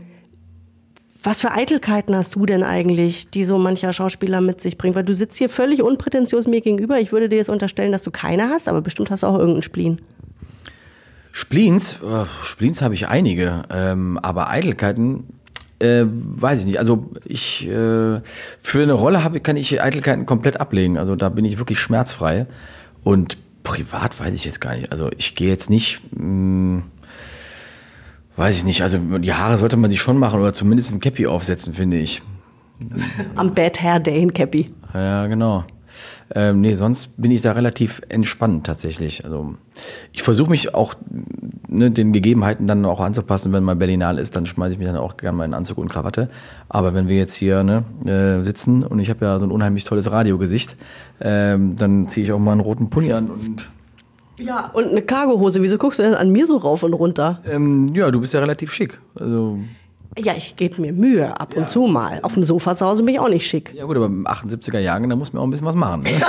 was 1.22 1.40
für 1.40 1.52
Eitelkeiten 1.52 2.16
hast 2.16 2.34
du 2.34 2.46
denn 2.46 2.62
eigentlich, 2.62 3.30
die 3.30 3.44
so 3.44 3.58
mancher 3.58 3.92
Schauspieler 3.92 4.40
mit 4.40 4.60
sich 4.60 4.76
bringt? 4.76 4.96
Weil 4.96 5.04
du 5.04 5.14
sitzt 5.14 5.38
hier 5.38 5.48
völlig 5.48 5.82
unprätentiös 5.82 6.46
mir 6.46 6.60
gegenüber. 6.60 6.98
Ich 6.98 7.12
würde 7.12 7.28
dir 7.28 7.36
jetzt 7.36 7.50
unterstellen, 7.50 7.92
dass 7.92 8.02
du 8.02 8.10
keine 8.10 8.48
hast, 8.48 8.68
aber 8.68 8.80
bestimmt 8.80 9.10
hast 9.10 9.22
du 9.22 9.28
auch 9.28 9.38
irgendeinen 9.38 9.62
Spleen. 9.62 10.00
Spleens? 11.30 11.94
Äh, 12.02 12.26
Spleens 12.42 12.82
habe 12.82 12.94
ich 12.94 13.08
einige, 13.08 13.62
ähm, 13.70 14.18
aber 14.20 14.50
Eitelkeiten, 14.50 15.24
äh, 15.78 16.04
weiß 16.06 16.60
ich 16.60 16.66
nicht. 16.66 16.78
Also 16.78 17.10
ich 17.24 17.66
äh, 17.68 18.20
für 18.58 18.82
eine 18.82 18.92
Rolle 18.92 19.24
habe, 19.24 19.40
kann 19.40 19.56
ich 19.56 19.80
Eitelkeiten 19.80 20.26
komplett 20.26 20.60
ablegen. 20.60 20.98
Also 20.98 21.16
da 21.16 21.28
bin 21.28 21.44
ich 21.44 21.58
wirklich 21.58 21.78
schmerzfrei. 21.78 22.46
Und 23.04 23.38
privat 23.64 24.18
weiß 24.18 24.34
ich 24.34 24.44
jetzt 24.44 24.60
gar 24.60 24.74
nicht. 24.74 24.92
Also 24.92 25.10
ich 25.16 25.34
gehe 25.34 25.48
jetzt 25.48 25.70
nicht. 25.70 26.00
Mh, 26.12 26.24
mm, 26.24 26.82
Weiß 28.36 28.56
ich 28.56 28.64
nicht. 28.64 28.82
Also 28.82 28.98
die 28.98 29.34
Haare 29.34 29.58
sollte 29.58 29.76
man 29.76 29.90
sich 29.90 30.00
schon 30.00 30.18
machen 30.18 30.40
oder 30.40 30.52
zumindest 30.52 30.94
ein 30.94 31.00
Cappy 31.00 31.26
aufsetzen, 31.26 31.74
finde 31.74 31.98
ich. 31.98 32.22
Am 33.36 33.54
Bad 33.54 33.82
Hair 33.82 34.00
Day 34.00 34.22
ein 34.22 34.32
Cappy. 34.32 34.70
Ja, 34.94 35.26
genau. 35.26 35.64
Ähm, 36.34 36.62
nee, 36.62 36.74
sonst 36.74 37.10
bin 37.20 37.30
ich 37.30 37.42
da 37.42 37.52
relativ 37.52 38.00
entspannt 38.08 38.66
tatsächlich. 38.66 39.24
Also 39.24 39.54
ich 40.12 40.22
versuche 40.22 40.50
mich 40.50 40.74
auch 40.74 40.94
ne, 41.68 41.90
den 41.90 42.12
Gegebenheiten 42.12 42.66
dann 42.66 42.84
auch 42.86 43.00
anzupassen. 43.00 43.52
Wenn 43.52 43.64
mal 43.64 43.76
Berlinal 43.76 44.18
ist, 44.18 44.34
dann 44.34 44.46
schmeiße 44.46 44.72
ich 44.72 44.78
mich 44.78 44.88
dann 44.88 44.96
auch 44.96 45.18
gerne 45.18 45.36
mal 45.36 45.44
in 45.44 45.54
Anzug 45.54 45.78
und 45.78 45.88
Krawatte. 45.88 46.30
Aber 46.68 46.94
wenn 46.94 47.08
wir 47.08 47.16
jetzt 47.16 47.34
hier 47.34 47.62
ne, 47.62 47.84
äh, 48.06 48.42
sitzen 48.42 48.82
und 48.82 48.98
ich 48.98 49.10
habe 49.10 49.24
ja 49.24 49.38
so 49.38 49.44
ein 49.44 49.50
unheimlich 49.50 49.84
tolles 49.84 50.10
Radiogesicht, 50.10 50.76
ähm, 51.20 51.76
dann 51.76 52.08
ziehe 52.08 52.24
ich 52.24 52.32
auch 52.32 52.38
mal 52.38 52.52
einen 52.52 52.60
roten 52.60 52.88
Pulli 52.88 53.12
an 53.12 53.28
und 53.28 53.68
ja, 54.42 54.70
und 54.72 54.88
eine 54.88 55.02
Cargohose. 55.02 55.62
Wieso 55.62 55.78
guckst 55.78 55.98
du 55.98 56.02
denn 56.02 56.14
an 56.14 56.30
mir 56.30 56.46
so 56.46 56.56
rauf 56.56 56.82
und 56.82 56.92
runter? 56.94 57.40
Ähm, 57.46 57.86
ja, 57.94 58.10
du 58.10 58.20
bist 58.20 58.34
ja 58.34 58.40
relativ 58.40 58.72
schick. 58.72 59.00
Also 59.14 59.58
Ja, 60.18 60.34
ich 60.36 60.56
gebe 60.56 60.80
mir 60.80 60.92
Mühe 60.92 61.38
ab 61.40 61.54
und 61.56 61.70
zu 61.70 61.82
mal. 61.82 62.20
Auf 62.22 62.34
dem 62.34 62.44
Sofa 62.44 62.76
zu 62.76 62.86
Hause 62.86 63.02
bin 63.02 63.14
ich 63.14 63.20
auch 63.20 63.28
nicht 63.28 63.46
schick. 63.46 63.72
Ja 63.74 63.84
gut, 63.84 63.96
aber 63.96 64.06
im 64.06 64.26
78er 64.26 64.78
Jahren, 64.78 65.08
da 65.08 65.16
muss 65.16 65.32
man 65.32 65.40
auch 65.40 65.46
ein 65.46 65.50
bisschen 65.50 65.66
was 65.66 65.74
machen. 65.74 66.02
Ne? 66.02 66.10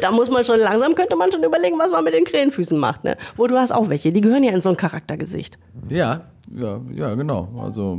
Da 0.00 0.12
muss 0.12 0.30
man 0.30 0.44
schon 0.44 0.60
langsam, 0.60 0.94
könnte 0.94 1.16
man 1.16 1.30
schon 1.30 1.42
überlegen, 1.42 1.78
was 1.78 1.90
man 1.90 2.04
mit 2.04 2.14
den 2.14 2.24
Krähenfüßen 2.24 2.78
macht. 2.78 3.04
Ne? 3.04 3.16
Wo 3.36 3.46
du 3.46 3.58
hast 3.58 3.72
auch 3.72 3.88
welche, 3.88 4.12
die 4.12 4.20
gehören 4.20 4.42
ja 4.44 4.52
in 4.52 4.62
so 4.62 4.70
ein 4.70 4.76
Charaktergesicht. 4.76 5.56
ja, 5.88 6.22
ja, 6.54 6.80
ja, 6.94 7.14
genau. 7.14 7.48
Also 7.62 7.98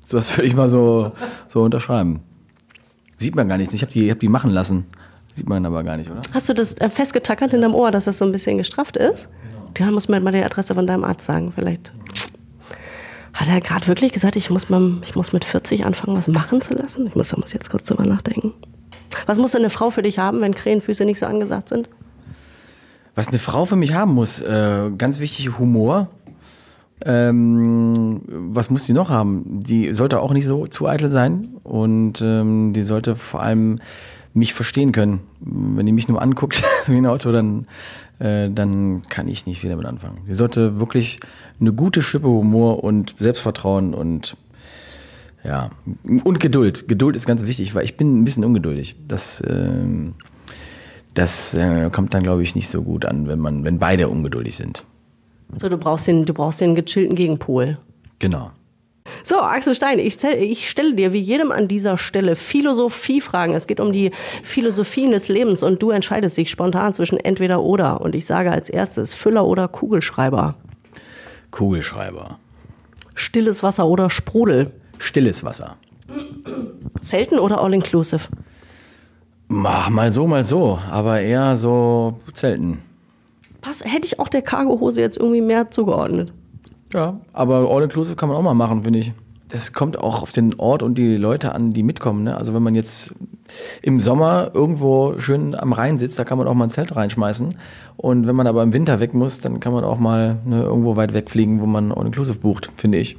so 0.00 0.16
das 0.16 0.36
würde 0.36 0.48
ich 0.48 0.54
mal 0.54 0.68
so, 0.68 1.12
so 1.48 1.62
unterschreiben. 1.62 2.20
Sieht 3.16 3.36
man 3.36 3.48
gar 3.48 3.58
nicht. 3.58 3.72
Ich 3.74 3.82
habe 3.82 3.92
die, 3.92 4.10
hab 4.10 4.18
die 4.20 4.28
machen 4.28 4.50
lassen. 4.50 4.86
Sieht 5.34 5.48
man 5.48 5.64
aber 5.64 5.82
gar 5.82 5.96
nicht, 5.96 6.10
oder? 6.10 6.20
Hast 6.32 6.48
du 6.48 6.54
das 6.54 6.74
äh, 6.74 6.90
festgetackert 6.90 7.52
in 7.54 7.62
deinem 7.62 7.74
Ohr, 7.74 7.90
dass 7.90 8.04
das 8.04 8.18
so 8.18 8.24
ein 8.24 8.32
bisschen 8.32 8.58
gestrafft 8.58 8.96
ist? 8.96 9.28
Ja, 9.78 9.90
muss 9.90 10.08
mir 10.08 10.20
mal 10.20 10.32
die 10.32 10.44
Adresse 10.44 10.74
von 10.74 10.86
deinem 10.86 11.04
Arzt 11.04 11.24
sagen. 11.24 11.52
Vielleicht 11.52 11.92
hat 13.32 13.48
er 13.48 13.60
gerade 13.60 13.86
wirklich 13.86 14.12
gesagt, 14.12 14.36
ich 14.36 14.50
muss, 14.50 14.68
mal, 14.68 14.98
ich 15.02 15.16
muss 15.16 15.32
mit 15.32 15.44
40 15.44 15.86
anfangen, 15.86 16.16
was 16.16 16.28
machen 16.28 16.60
zu 16.60 16.74
lassen. 16.74 17.06
Ich 17.06 17.14
muss, 17.14 17.34
muss 17.36 17.54
jetzt 17.54 17.70
kurz 17.70 17.84
drüber 17.84 18.04
nachdenken. 18.04 18.52
Was 19.26 19.38
muss 19.38 19.52
denn 19.52 19.62
eine 19.62 19.70
Frau 19.70 19.90
für 19.90 20.02
dich 20.02 20.18
haben, 20.18 20.40
wenn 20.42 20.54
Krähenfüße 20.54 21.04
nicht 21.04 21.18
so 21.18 21.26
angesagt 21.26 21.70
sind? 21.70 21.88
Was 23.14 23.28
eine 23.28 23.38
Frau 23.38 23.64
für 23.64 23.76
mich 23.76 23.94
haben 23.94 24.14
muss, 24.14 24.40
äh, 24.40 24.90
ganz 24.96 25.18
wichtig, 25.18 25.58
Humor. 25.58 26.08
Ähm, 27.04 28.22
was 28.28 28.70
muss 28.70 28.86
die 28.86 28.92
noch 28.92 29.10
haben? 29.10 29.60
Die 29.60 29.92
sollte 29.92 30.20
auch 30.20 30.32
nicht 30.32 30.46
so 30.46 30.66
zu 30.66 30.86
eitel 30.86 31.10
sein 31.10 31.48
und 31.64 32.22
ähm, 32.22 32.72
die 32.74 32.82
sollte 32.82 33.16
vor 33.16 33.42
allem 33.42 33.80
mich 34.34 34.54
verstehen 34.54 34.92
können. 34.92 35.20
Wenn 35.40 35.86
die 35.86 35.92
mich 35.92 36.08
nur 36.08 36.20
anguckt 36.20 36.62
wie 36.86 36.96
ein 36.96 37.06
Auto, 37.06 37.32
dann, 37.32 37.66
äh, 38.18 38.50
dann 38.50 39.02
kann 39.08 39.28
ich 39.28 39.46
nicht 39.46 39.60
viel 39.60 39.70
damit 39.70 39.86
anfangen. 39.86 40.18
Die 40.28 40.34
sollte 40.34 40.78
wirklich 40.78 41.20
eine 41.60 41.72
gute 41.72 42.02
Schippe 42.02 42.26
Humor 42.26 42.82
und 42.82 43.14
Selbstvertrauen 43.18 43.94
und 43.94 44.36
ja, 45.44 45.70
und 46.04 46.38
Geduld. 46.38 46.86
Geduld 46.86 47.16
ist 47.16 47.26
ganz 47.26 47.44
wichtig, 47.44 47.74
weil 47.74 47.84
ich 47.84 47.96
bin 47.96 48.20
ein 48.20 48.24
bisschen 48.24 48.44
ungeduldig. 48.44 48.94
Das, 49.08 49.42
ähm, 49.44 50.14
das 51.14 51.54
äh, 51.54 51.90
kommt 51.90 52.14
dann, 52.14 52.22
glaube 52.22 52.44
ich, 52.44 52.54
nicht 52.54 52.68
so 52.68 52.82
gut 52.82 53.04
an, 53.04 53.26
wenn 53.26 53.40
man, 53.40 53.64
wenn 53.64 53.80
beide 53.80 54.08
ungeduldig 54.08 54.56
sind. 54.56 54.84
So, 55.56 55.68
du 55.68 55.78
brauchst 55.78 56.06
den, 56.06 56.24
du 56.24 56.32
brauchst 56.32 56.60
den 56.60 56.74
gechillten 56.76 57.16
Gegenpol. 57.16 57.78
Genau. 58.20 58.52
So, 59.24 59.40
Axel 59.40 59.74
Stein, 59.74 59.98
ich, 59.98 60.18
zähl- 60.18 60.38
ich 60.42 60.68
stelle 60.68 60.94
dir 60.94 61.12
wie 61.12 61.20
jedem 61.20 61.52
an 61.52 61.68
dieser 61.68 61.98
Stelle 61.98 62.36
Philosophiefragen. 62.36 63.54
Es 63.54 63.66
geht 63.66 63.80
um 63.80 63.92
die 63.92 64.10
Philosophien 64.42 65.10
des 65.10 65.28
Lebens 65.28 65.62
und 65.62 65.82
du 65.82 65.90
entscheidest 65.90 66.36
dich 66.36 66.50
spontan 66.50 66.94
zwischen 66.94 67.18
entweder 67.18 67.62
oder. 67.62 68.00
Und 68.00 68.14
ich 68.14 68.26
sage 68.26 68.50
als 68.50 68.70
erstes 68.70 69.12
Füller 69.14 69.44
oder 69.46 69.68
Kugelschreiber. 69.68 70.54
Kugelschreiber. 71.50 72.38
Stilles 73.14 73.62
Wasser 73.62 73.86
oder 73.86 74.10
Sprudel. 74.10 74.70
Stilles 74.98 75.44
Wasser. 75.44 75.76
Zelten 77.02 77.38
oder 77.38 77.60
All-Inclusive. 77.60 78.28
Mach 79.48 79.90
mal 79.90 80.10
so, 80.12 80.26
mal 80.26 80.44
so, 80.44 80.78
aber 80.90 81.20
eher 81.20 81.56
so 81.56 82.20
Zelten. 82.32 82.78
Pass, 83.60 83.84
hätte 83.84 84.06
ich 84.06 84.18
auch 84.18 84.28
der 84.28 84.42
Cargohose 84.42 85.00
jetzt 85.00 85.18
irgendwie 85.18 85.40
mehr 85.42 85.70
zugeordnet. 85.70 86.32
Ja, 86.92 87.14
aber 87.32 87.70
All-Inclusive 87.70 88.16
kann 88.16 88.28
man 88.28 88.38
auch 88.38 88.42
mal 88.42 88.54
machen, 88.54 88.84
finde 88.84 88.98
ich. 88.98 89.12
Das 89.48 89.72
kommt 89.74 89.98
auch 89.98 90.22
auf 90.22 90.32
den 90.32 90.58
Ort 90.58 90.82
und 90.82 90.96
die 90.96 91.16
Leute 91.16 91.54
an, 91.54 91.72
die 91.74 91.82
mitkommen. 91.82 92.24
Ne? 92.24 92.36
Also 92.36 92.54
wenn 92.54 92.62
man 92.62 92.74
jetzt 92.74 93.12
im 93.82 94.00
Sommer 94.00 94.50
irgendwo 94.54 95.18
schön 95.18 95.54
am 95.54 95.74
Rhein 95.74 95.98
sitzt, 95.98 96.18
da 96.18 96.24
kann 96.24 96.38
man 96.38 96.46
auch 96.46 96.54
mal 96.54 96.64
ein 96.64 96.70
Zelt 96.70 96.96
reinschmeißen. 96.96 97.54
Und 97.98 98.26
wenn 98.26 98.34
man 98.34 98.46
aber 98.46 98.62
im 98.62 98.72
Winter 98.72 98.98
weg 98.98 99.12
muss, 99.12 99.40
dann 99.40 99.60
kann 99.60 99.74
man 99.74 99.84
auch 99.84 99.98
mal 99.98 100.38
ne, 100.46 100.62
irgendwo 100.62 100.96
weit 100.96 101.12
wegfliegen, 101.12 101.60
wo 101.60 101.66
man 101.66 101.92
All-Inclusive 101.92 102.38
bucht, 102.38 102.70
finde 102.76 102.98
ich. 102.98 103.18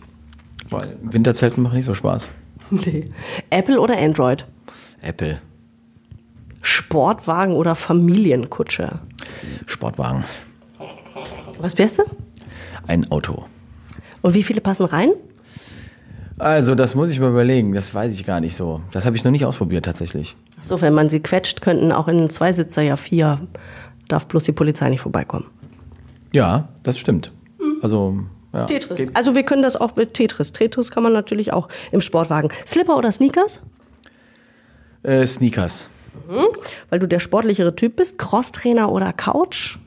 Weil 0.70 0.98
Winterzelten 1.04 1.62
machen 1.62 1.76
nicht 1.76 1.86
so 1.86 1.94
Spaß. 1.94 2.30
Nee. 2.72 3.12
Apple 3.52 3.80
oder 3.80 3.98
Android? 3.98 4.48
Apple, 5.02 5.40
Sportwagen 6.64 7.54
oder 7.54 7.76
Familienkutsche? 7.76 9.00
Sportwagen, 9.68 10.24
Was 11.60 11.78
wärst 11.78 12.00
du? 12.00 12.04
ein 12.88 13.10
Auto. 13.12 13.46
Und 14.24 14.34
wie 14.34 14.42
viele 14.42 14.62
passen 14.62 14.86
rein? 14.86 15.12
Also, 16.40 16.74
das 16.74 16.96
muss 16.96 17.10
ich 17.10 17.20
mal 17.20 17.30
überlegen. 17.30 17.74
Das 17.74 17.94
weiß 17.94 18.12
ich 18.14 18.26
gar 18.26 18.40
nicht 18.40 18.56
so. 18.56 18.82
Das 18.92 19.06
habe 19.06 19.16
ich 19.16 19.24
noch 19.24 19.32
nicht 19.32 19.46
ausprobiert 19.46 19.86
tatsächlich. 19.86 20.36
So, 20.62 20.82
wenn 20.82 20.94
man 20.94 21.10
sie 21.10 21.20
quetscht, 21.20 21.62
könnten 21.62 21.92
auch 21.92 22.08
in 22.08 22.18
einen 22.18 22.30
Zweisitzer 22.32 22.82
ja 22.82 22.98
vier. 22.98 23.40
Darf 24.08 24.28
bloß 24.28 24.44
die 24.44 24.52
Polizei 24.52 24.90
nicht 24.90 25.02
vorbeikommen. 25.02 25.46
Ja, 26.32 26.70
das 26.82 26.98
stimmt. 26.98 27.32
Also, 27.82 28.18
ja. 28.54 28.66
Tetris. 28.66 29.08
Also 29.14 29.36
wir 29.36 29.44
können 29.44 29.62
das 29.62 29.76
auch 29.76 29.96
mit 29.96 30.14
Tetris. 30.14 30.54
Tetris 30.54 30.90
kann 30.90 31.04
man 31.04 31.14
natürlich 31.14 31.54
auch 31.54 31.68
im 31.92 32.02
Sportwagen. 32.02 32.50
Slipper 32.66 32.98
oder 32.98 33.12
Sneakers? 33.12 33.62
Äh, 35.04 35.26
Sneakers. 35.26 35.90
Weil 36.90 37.00
du 37.00 37.08
der 37.08 37.20
sportlichere 37.20 37.76
Typ 37.76 37.98
bist. 37.98 38.18
Crosstrainer 38.18 38.92
oder 38.92 39.12
Couch? 39.12 39.78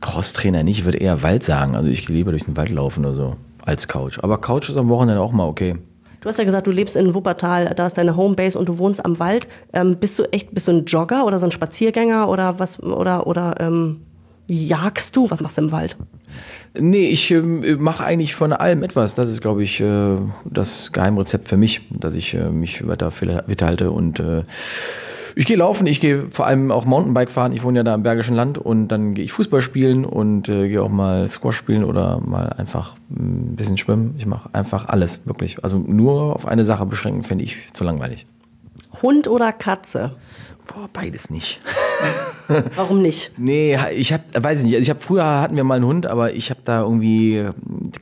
Crosstrainer 0.00 0.62
nicht, 0.62 0.78
ich 0.78 0.84
würde 0.84 0.98
eher 0.98 1.22
Wald 1.22 1.44
sagen. 1.44 1.76
Also, 1.76 1.88
ich 1.88 2.06
gehe 2.06 2.16
lieber 2.16 2.30
durch 2.30 2.44
den 2.44 2.56
Wald 2.56 2.70
laufen 2.70 3.04
oder 3.04 3.14
so 3.14 3.36
als 3.64 3.88
Couch. 3.88 4.18
Aber 4.22 4.38
Couch 4.38 4.68
ist 4.68 4.76
am 4.76 4.88
Wochenende 4.88 5.20
auch 5.20 5.32
mal 5.32 5.46
okay. 5.46 5.76
Du 6.20 6.28
hast 6.28 6.38
ja 6.38 6.44
gesagt, 6.44 6.66
du 6.66 6.70
lebst 6.70 6.96
in 6.96 7.14
Wuppertal, 7.14 7.72
da 7.74 7.86
ist 7.86 7.96
deine 7.96 8.14
Homebase 8.14 8.58
und 8.58 8.68
du 8.68 8.78
wohnst 8.78 9.04
am 9.04 9.18
Wald. 9.18 9.48
Ähm, 9.72 9.96
bist 9.98 10.18
du 10.18 10.24
echt, 10.32 10.52
bist 10.52 10.68
du 10.68 10.72
ein 10.72 10.84
Jogger 10.84 11.24
oder 11.24 11.38
so 11.38 11.46
ein 11.46 11.52
Spaziergänger 11.52 12.28
oder 12.28 12.58
was 12.58 12.82
oder 12.82 13.26
oder 13.26 13.54
ähm, 13.58 14.02
jagst 14.46 15.16
du? 15.16 15.30
Was 15.30 15.40
machst 15.40 15.56
du 15.56 15.62
im 15.62 15.72
Wald? 15.72 15.96
Nee, 16.78 17.06
ich 17.06 17.30
ähm, 17.30 17.82
mache 17.82 18.04
eigentlich 18.04 18.34
von 18.34 18.52
allem 18.52 18.82
etwas. 18.82 19.14
Das 19.14 19.30
ist, 19.30 19.40
glaube 19.40 19.62
ich, 19.62 19.80
äh, 19.80 20.16
das 20.44 20.92
Geheimrezept 20.92 21.48
für 21.48 21.56
mich, 21.56 21.80
dass 21.90 22.14
ich 22.14 22.34
äh, 22.34 22.50
mich 22.50 22.86
weiter 22.86 23.10
fit 23.10 23.62
halte 23.62 23.90
und 23.90 24.20
äh, 24.20 24.42
ich 25.34 25.46
gehe 25.46 25.56
laufen, 25.56 25.86
ich 25.86 26.00
gehe 26.00 26.28
vor 26.30 26.46
allem 26.46 26.70
auch 26.70 26.84
Mountainbike 26.84 27.30
fahren. 27.30 27.52
Ich 27.52 27.62
wohne 27.62 27.80
ja 27.80 27.82
da 27.82 27.94
im 27.94 28.02
Bergischen 28.02 28.34
Land 28.34 28.58
und 28.58 28.88
dann 28.88 29.14
gehe 29.14 29.24
ich 29.24 29.32
Fußball 29.32 29.60
spielen 29.60 30.04
und 30.04 30.48
äh, 30.48 30.68
gehe 30.68 30.82
auch 30.82 30.88
mal 30.88 31.26
Squash 31.28 31.56
spielen 31.56 31.84
oder 31.84 32.20
mal 32.20 32.52
einfach 32.54 32.96
mm, 33.08 33.52
ein 33.52 33.56
bisschen 33.56 33.78
schwimmen. 33.78 34.14
Ich 34.18 34.26
mache 34.26 34.50
einfach 34.52 34.88
alles, 34.88 35.26
wirklich. 35.26 35.62
Also 35.62 35.78
nur 35.78 36.34
auf 36.34 36.46
eine 36.46 36.64
Sache 36.64 36.86
beschränken, 36.86 37.22
fände 37.22 37.44
ich 37.44 37.56
zu 37.72 37.84
langweilig. 37.84 38.26
Hund 39.02 39.28
oder 39.28 39.52
Katze? 39.52 40.16
Boah, 40.66 40.88
beides 40.92 41.30
nicht. 41.30 41.60
Warum 42.76 43.02
nicht? 43.02 43.32
Nee, 43.38 43.78
ich 43.94 44.12
habe, 44.12 44.22
weiß 44.36 44.60
ich 44.60 44.66
nicht, 44.66 44.80
ich 44.80 44.90
habe 44.90 45.00
früher 45.00 45.24
hatten 45.24 45.56
wir 45.56 45.64
mal 45.64 45.76
einen 45.76 45.84
Hund, 45.84 46.06
aber 46.06 46.32
ich 46.32 46.50
habe 46.50 46.60
da 46.64 46.82
irgendwie 46.82 47.48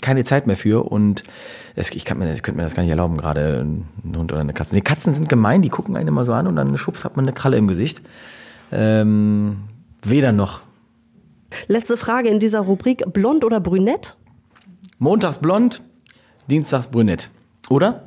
keine 0.01 0.25
Zeit 0.25 0.47
mehr 0.47 0.57
für 0.57 0.91
und 0.91 1.25
es, 1.79 1.91
ich, 1.91 2.05
kann 2.05 2.19
mir, 2.19 2.33
ich 2.33 2.43
könnte 2.43 2.57
mir 2.57 2.65
das 2.65 2.75
gar 2.75 2.83
nicht 2.83 2.91
erlauben, 2.91 3.17
gerade 3.17 3.61
einen 3.61 4.17
Hund 4.17 4.33
oder 4.33 4.41
eine 4.41 4.53
Katze. 4.53 4.75
Nee, 4.75 4.81
Katzen 4.81 5.15
sind 5.15 5.29
gemein, 5.29 5.63
die 5.63 5.69
gucken 5.69 5.97
einen 5.97 6.09
immer 6.09 6.25
so 6.25 6.33
an 6.33 6.47
und 6.47 6.57
dann 6.57 6.77
schubs 6.77 7.05
hat 7.05 7.17
man 7.17 7.25
eine 7.25 7.33
Kralle 7.33 7.57
im 7.57 7.69
Gesicht. 7.69 8.03
Ähm, 8.73 9.59
weder 10.03 10.33
noch. 10.33 10.61
Letzte 11.69 11.97
Frage 11.97 12.29
in 12.29 12.41
dieser 12.41 12.61
Rubrik: 12.61 13.05
Blond 13.13 13.45
oder 13.45 13.61
brünett? 13.61 14.17
Montags 14.99 15.39
blond, 15.39 15.81
dienstags 16.51 16.89
brünett. 16.89 17.31
Oder? 17.71 18.03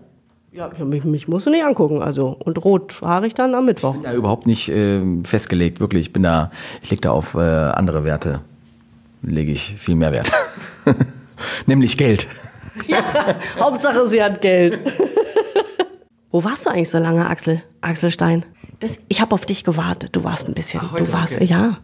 Ja, 0.52 0.70
mich, 0.84 1.06
mich 1.06 1.30
musst 1.30 1.48
du 1.48 1.50
nicht 1.50 1.64
angucken. 1.64 2.02
Also 2.02 2.36
und 2.44 2.64
rothaarig 2.64 3.34
dann 3.34 3.56
am 3.56 3.66
Mittwoch. 3.66 3.96
Ja, 4.04 4.14
überhaupt 4.14 4.48
nicht 4.48 4.68
äh, 4.68 5.02
festgelegt, 5.24 5.80
wirklich. 5.80 6.08
Ich 6.08 6.14
bin 6.14 6.24
da, 6.24 6.52
ich 6.82 6.90
lege 6.92 7.02
da 7.02 7.12
auf 7.12 7.36
äh, 7.36 7.40
andere 7.40 8.04
Werte, 8.04 8.42
lege 9.22 9.54
ich 9.54 9.76
viel 9.78 9.96
mehr 9.96 10.12
Wert. 10.12 10.30
Nämlich 11.66 11.98
Geld. 11.98 12.28
Hauptsache, 13.60 14.08
sie 14.08 14.24
hat 14.24 14.42
Geld. 14.42 14.80
Wo 16.32 16.44
warst 16.44 16.66
du 16.66 16.70
eigentlich 16.70 16.90
so 16.90 16.98
lange, 16.98 17.28
Axel? 17.30 17.62
Axel 17.82 18.12
Stein? 18.12 18.46
Das, 18.80 19.00
ich 19.10 19.22
habe 19.22 19.34
auf 19.34 19.46
dich 19.46 19.64
gewartet. 19.64 20.16
Du 20.16 20.24
warst 20.24 20.48
ein 20.48 20.54
bisschen. 20.54 20.82
Ach, 20.84 20.96
du 20.96 21.12
warst, 21.12 21.36
okay. 21.36 21.46
ja. 21.46 21.78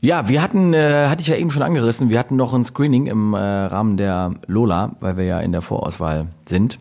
Ja, 0.00 0.28
wir 0.28 0.42
hatten, 0.42 0.74
äh, 0.74 1.06
hatte 1.08 1.20
ich 1.22 1.28
ja 1.28 1.36
eben 1.36 1.50
schon 1.52 1.62
angerissen, 1.62 2.08
wir 2.10 2.18
hatten 2.18 2.34
noch 2.34 2.54
ein 2.54 2.64
Screening 2.64 3.06
im 3.06 3.34
äh, 3.34 3.38
Rahmen 3.38 3.96
der 3.96 4.34
Lola, 4.48 4.96
weil 5.00 5.16
wir 5.16 5.24
ja 5.24 5.38
in 5.40 5.52
der 5.52 5.62
Vorauswahl 5.62 6.26
sind. 6.46 6.80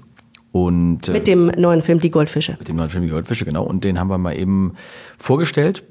Und 0.52 1.08
äh, 1.08 1.12
Mit 1.12 1.28
dem 1.28 1.48
neuen 1.56 1.82
Film 1.84 2.00
Die 2.00 2.10
Goldfische. 2.10 2.56
mit 2.58 2.68
dem 2.68 2.78
neuen 2.78 2.90
Film 2.90 3.04
Die 3.04 3.10
Goldfische, 3.10 3.46
genau. 3.46 3.64
Und 3.64 3.84
den 3.84 4.00
haben 4.00 4.08
wir 4.08 4.18
mal 4.18 4.36
eben 4.36 4.74
vorgestellt 5.20 5.84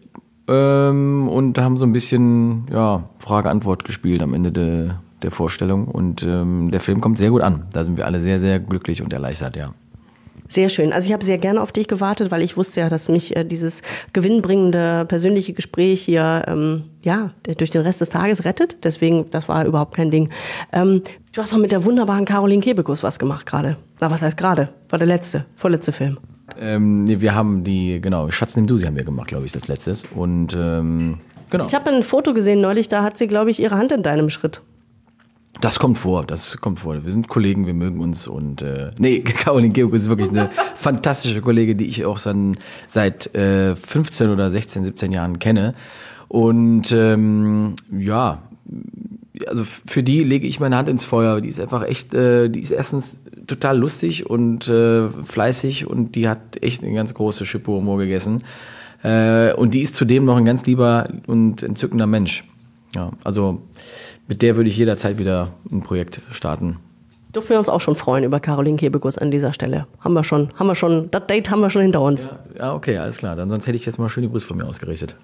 ähm, 0.48 1.28
und 1.28 1.56
haben 1.58 1.76
so 1.76 1.86
ein 1.86 1.92
bisschen 1.92 2.66
ja, 2.72 3.04
Frage-Antwort 3.20 3.84
gespielt 3.84 4.22
am 4.22 4.34
Ende 4.34 4.50
de, 4.50 4.90
der 5.22 5.30
Vorstellung. 5.30 5.88
Und 5.88 6.22
ähm, 6.22 6.70
der 6.70 6.80
Film 6.80 7.00
kommt 7.00 7.18
sehr 7.18 7.30
gut 7.30 7.42
an. 7.42 7.66
Da 7.72 7.84
sind 7.84 7.96
wir 7.96 8.06
alle 8.06 8.20
sehr, 8.20 8.40
sehr 8.40 8.58
glücklich 8.58 9.02
und 9.02 9.12
erleichtert, 9.12 9.56
ja. 9.56 9.74
Sehr 10.50 10.68
schön. 10.68 10.92
Also 10.92 11.06
ich 11.06 11.12
habe 11.12 11.24
sehr 11.24 11.38
gerne 11.38 11.62
auf 11.62 11.70
dich 11.70 11.86
gewartet, 11.86 12.32
weil 12.32 12.42
ich 12.42 12.56
wusste 12.56 12.80
ja, 12.80 12.88
dass 12.88 13.08
mich 13.08 13.36
äh, 13.36 13.44
dieses 13.44 13.82
gewinnbringende 14.12 15.04
persönliche 15.06 15.52
Gespräch 15.52 16.02
hier 16.02 16.44
ähm, 16.48 16.86
ja 17.02 17.30
durch 17.56 17.70
den 17.70 17.82
Rest 17.82 18.00
des 18.00 18.10
Tages 18.10 18.44
rettet. 18.44 18.78
Deswegen, 18.82 19.30
das 19.30 19.48
war 19.48 19.64
überhaupt 19.64 19.94
kein 19.94 20.10
Ding. 20.10 20.28
Ähm, 20.72 21.02
du 21.32 21.40
hast 21.40 21.52
doch 21.52 21.58
mit 21.58 21.70
der 21.70 21.84
wunderbaren 21.84 22.24
Caroline 22.24 22.60
Kebekus 22.60 23.04
was 23.04 23.20
gemacht 23.20 23.46
gerade. 23.46 23.76
Na, 24.00 24.10
was 24.10 24.22
heißt 24.22 24.36
gerade? 24.36 24.70
War 24.88 24.98
der 24.98 25.06
letzte, 25.06 25.44
vorletzte 25.54 25.92
Film. 25.92 26.18
Ähm, 26.58 27.04
nee, 27.04 27.20
wir 27.20 27.32
haben 27.32 27.62
die, 27.62 28.00
genau, 28.00 28.28
Schatz 28.32 28.56
nimm 28.56 28.66
du 28.66 28.76
sie 28.76 28.86
haben 28.86 28.96
wir 28.96 29.04
gemacht, 29.04 29.28
glaube 29.28 29.46
ich, 29.46 29.52
das 29.52 29.68
letztes. 29.68 30.04
Und 30.16 30.56
ähm, 30.58 31.18
genau. 31.48 31.64
Ich 31.64 31.76
habe 31.76 31.90
ein 31.90 32.02
Foto 32.02 32.34
gesehen 32.34 32.60
neulich, 32.60 32.88
da 32.88 33.04
hat 33.04 33.18
sie, 33.18 33.28
glaube 33.28 33.50
ich, 33.50 33.62
ihre 33.62 33.76
Hand 33.76 33.92
in 33.92 34.02
deinem 34.02 34.30
Schritt. 34.30 34.62
Das 35.60 35.78
kommt 35.78 35.98
vor, 35.98 36.24
das 36.24 36.58
kommt 36.58 36.80
vor. 36.80 37.04
Wir 37.04 37.12
sind 37.12 37.28
Kollegen, 37.28 37.66
wir 37.66 37.74
mögen 37.74 38.00
uns 38.00 38.26
und 38.26 38.62
äh, 38.62 38.92
nee, 38.98 39.20
Caroline 39.24 39.72
Georg 39.72 39.92
ist 39.92 40.08
wirklich 40.08 40.30
eine 40.30 40.48
fantastische 40.76 41.42
Kollegin, 41.42 41.76
die 41.76 41.86
ich 41.86 42.04
auch 42.04 42.18
san, 42.18 42.56
seit 42.88 43.34
äh, 43.34 43.76
15 43.76 44.30
oder 44.30 44.50
16, 44.50 44.84
17 44.84 45.12
Jahren 45.12 45.38
kenne. 45.38 45.74
Und 46.28 46.92
ähm, 46.92 47.76
ja, 47.90 48.42
also 49.46 49.64
für 49.64 50.02
die 50.02 50.22
lege 50.24 50.46
ich 50.46 50.60
meine 50.60 50.76
Hand 50.76 50.88
ins 50.88 51.04
Feuer. 51.04 51.40
Die 51.40 51.48
ist 51.48 51.60
einfach 51.60 51.82
echt, 51.82 52.14
äh, 52.14 52.48
die 52.48 52.60
ist 52.60 52.70
erstens 52.70 53.20
total 53.46 53.78
lustig 53.78 54.28
und 54.30 54.68
äh, 54.68 55.08
fleißig 55.08 55.86
und 55.86 56.14
die 56.14 56.28
hat 56.28 56.62
echt 56.62 56.82
eine 56.82 56.94
ganz 56.94 57.14
große 57.14 57.44
Schippe 57.44 57.72
Humor 57.72 57.98
gegessen. 57.98 58.44
Äh, 59.02 59.52
und 59.54 59.74
die 59.74 59.82
ist 59.82 59.96
zudem 59.96 60.24
noch 60.24 60.36
ein 60.36 60.44
ganz 60.44 60.64
lieber 60.66 61.08
und 61.26 61.62
entzückender 61.62 62.06
Mensch. 62.06 62.44
Ja, 62.94 63.10
also 63.24 63.62
mit 64.28 64.42
der 64.42 64.56
würde 64.56 64.68
ich 64.68 64.76
jederzeit 64.76 65.18
wieder 65.18 65.48
ein 65.70 65.82
Projekt 65.82 66.20
starten. 66.30 66.78
Dürfen 67.34 67.50
wir 67.50 67.58
uns 67.58 67.68
auch 67.68 67.80
schon 67.80 67.94
freuen 67.94 68.24
über 68.24 68.40
Caroline 68.40 68.76
Kebekus 68.76 69.16
an 69.16 69.30
dieser 69.30 69.52
Stelle. 69.52 69.86
Haben 70.00 70.14
wir 70.14 70.24
schon, 70.24 70.50
haben 70.56 70.66
wir 70.66 70.74
schon, 70.74 71.10
das 71.12 71.26
Date 71.26 71.50
haben 71.50 71.60
wir 71.60 71.70
schon 71.70 71.82
hinter 71.82 72.00
uns. 72.00 72.24
Ja, 72.24 72.38
ja, 72.58 72.74
okay, 72.74 72.98
alles 72.98 73.18
klar. 73.18 73.36
Dann 73.36 73.48
sonst 73.48 73.68
hätte 73.68 73.76
ich 73.76 73.86
jetzt 73.86 73.98
mal 73.98 74.08
schöne 74.08 74.28
Grüße 74.28 74.46
von 74.46 74.56
mir 74.56 74.66
ausgerichtet. 74.66 75.14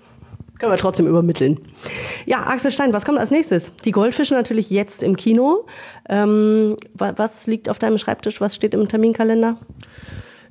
Können 0.59 0.73
wir 0.73 0.79
trotzdem 0.79 1.07
übermitteln. 1.07 1.59
Ja, 2.25 2.47
Axel 2.47 2.71
Stein, 2.71 2.93
was 2.93 3.05
kommt 3.05 3.19
als 3.19 3.31
nächstes? 3.31 3.73
Die 3.85 3.91
Goldfische 3.91 4.35
natürlich 4.35 4.71
jetzt 4.71 5.03
im 5.03 5.17
Kino. 5.17 5.67
Ähm, 6.09 6.77
was 6.95 7.47
liegt 7.47 7.69
auf 7.69 7.79
deinem 7.79 7.99
Schreibtisch? 7.99 8.41
Was 8.41 8.55
steht 8.55 8.73
im 8.73 8.89
Terminkalender? 8.89 9.59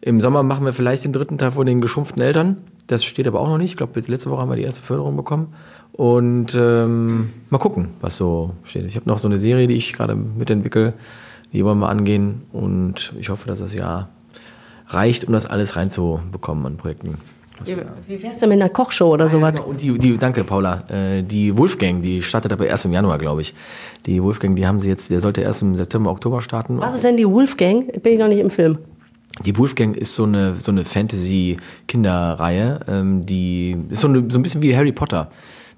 Im 0.02 0.22
Sommer 0.22 0.44
machen 0.44 0.66
wir 0.66 0.74
vielleicht 0.74 1.06
den 1.06 1.14
dritten 1.14 1.38
Teil 1.38 1.52
von 1.52 1.66
den 1.66 1.82
geschrumpften 1.82 2.22
Eltern. 2.22 2.58
Das 2.88 3.04
steht 3.04 3.28
aber 3.28 3.40
auch 3.40 3.48
noch 3.48 3.58
nicht. 3.58 3.72
Ich 3.72 3.78
glaube, 3.78 4.00
letzte 4.00 4.30
Woche 4.30 4.42
haben 4.42 4.50
wir 4.50 4.56
die 4.56 4.64
erste 4.64 4.82
Förderung 4.82 5.16
bekommen. 5.16 5.54
Und 5.94 6.54
ähm, 6.56 7.32
mal 7.50 7.58
gucken, 7.58 7.90
was 8.02 8.18
so 8.18 8.52
steht. 8.64 8.86
Ich 8.86 8.96
habe 8.96 9.08
noch 9.10 9.18
so 9.18 9.28
eine 9.28 9.40
Serie, 9.40 9.68
die 9.68 9.76
ich 9.76 9.94
gerade 9.94 10.16
mitentwickle. 10.16 10.94
Die 11.54 11.64
wollen 11.64 11.80
wir 11.80 11.90
angehen. 11.90 12.44
Und 12.52 13.14
ich 13.20 13.30
hoffe, 13.30 13.48
dass 13.48 13.60
das 13.60 13.74
Jahr 13.74 14.10
reicht, 14.88 15.26
um 15.26 15.34
das 15.34 15.46
alles 15.46 15.76
reinzubekommen 15.76 16.66
an 16.66 16.78
Projekten. 16.78 17.18
Wie, 17.64 17.78
wie 18.08 18.22
wär's 18.22 18.40
denn 18.40 18.50
mit 18.50 18.62
einer 18.62 18.70
Kochshow 18.70 19.14
oder 19.14 19.26
ah, 19.26 19.28
sowas? 19.30 19.54
Ja, 19.56 19.62
genau. 19.62 19.70
Und 19.70 19.82
die, 19.82 19.98
die, 19.98 20.18
danke, 20.18 20.44
Paula. 20.44 20.84
Äh, 20.90 21.24
die 21.24 21.58
Wolfgang, 21.58 22.02
die 22.02 22.22
startet 22.22 22.52
aber 22.52 22.68
erst 22.68 22.86
im 22.86 22.92
Januar, 22.92 23.18
glaube 23.18 23.42
ich. 23.42 23.54
Die 24.06 24.22
Wolfgang, 24.22 24.56
die 24.56 24.68
haben 24.68 24.80
sie 24.80 24.90
jetzt, 24.90 25.10
der 25.10 25.22
sollte 25.22 25.42
erst 25.42 25.62
im 25.62 25.76
September, 25.76 26.12
Oktober 26.12 26.42
starten. 26.42 26.80
Was 26.80 26.96
ist 26.96 27.06
denn 27.06 27.18
die 27.18 27.28
Wolfgang? 27.28 28.04
Bin 28.04 28.14
ich 28.14 28.20
noch 28.20 28.28
nicht 28.28 28.40
im 28.40 28.50
Film. 28.50 28.80
Die 29.46 29.58
Wolfgang 29.58 29.96
ist 29.96 30.16
so 30.16 30.24
eine, 30.24 30.56
so 30.56 30.72
eine 30.72 30.86
Fantasy-Kinderreihe, 30.86 32.80
ähm, 32.88 33.26
die 33.26 33.78
ist 33.90 34.02
so, 34.02 34.08
eine, 34.08 34.26
so 34.30 34.40
ein 34.40 34.44
bisschen 34.44 34.62
wie 34.62 34.76
Harry 34.76 34.92
Potter. 34.92 35.30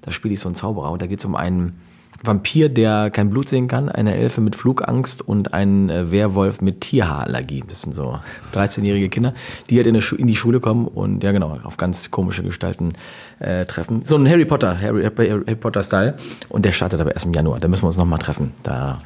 Da 0.02 0.10
spiele 0.10 0.34
ich 0.34 0.40
so 0.40 0.48
einen 0.48 0.54
Zauberer 0.54 0.90
und 0.90 1.02
da 1.02 1.06
geht 1.06 1.18
es 1.18 1.24
um 1.24 1.34
einen 1.34 1.78
Vampir, 2.22 2.68
der 2.68 3.10
kein 3.10 3.30
Blut 3.30 3.48
sehen 3.48 3.68
kann, 3.68 3.88
eine 3.88 4.14
Elfe 4.14 4.40
mit 4.40 4.56
Flugangst 4.56 5.22
und 5.22 5.54
einen 5.54 5.88
äh, 5.88 6.10
Werwolf 6.10 6.60
mit 6.60 6.80
Tierhaarallergie. 6.80 7.62
Das 7.68 7.82
sind 7.82 7.94
so 7.94 8.18
13-jährige 8.54 9.08
Kinder, 9.08 9.34
die 9.70 9.76
halt 9.76 9.86
in, 9.86 9.94
in, 9.94 10.26
die 10.26 10.36
Schule 10.36 10.58
kommen 10.58 10.86
und 10.88 11.22
ja 11.22 11.30
genau, 11.30 11.60
auf 11.62 11.76
ganz 11.76 12.10
komische 12.10 12.42
Gestalten 12.42 12.94
äh, 13.38 13.66
treffen. 13.66 14.02
So 14.02 14.16
ein 14.16 14.28
Harry 14.28 14.44
Potter, 14.44 14.80
Harry, 14.80 15.04
Harry 15.04 15.54
Potter-Style. 15.54 16.16
Und 16.48 16.64
der 16.64 16.72
startet 16.72 17.00
aber 17.00 17.14
erst 17.14 17.26
im 17.26 17.34
Januar. 17.34 17.60
Da 17.60 17.68
müssen 17.68 17.82
wir 17.82 17.88
uns 17.88 17.96
nochmal 17.96 18.18
treffen. 18.18 18.52
Da, 18.64 19.00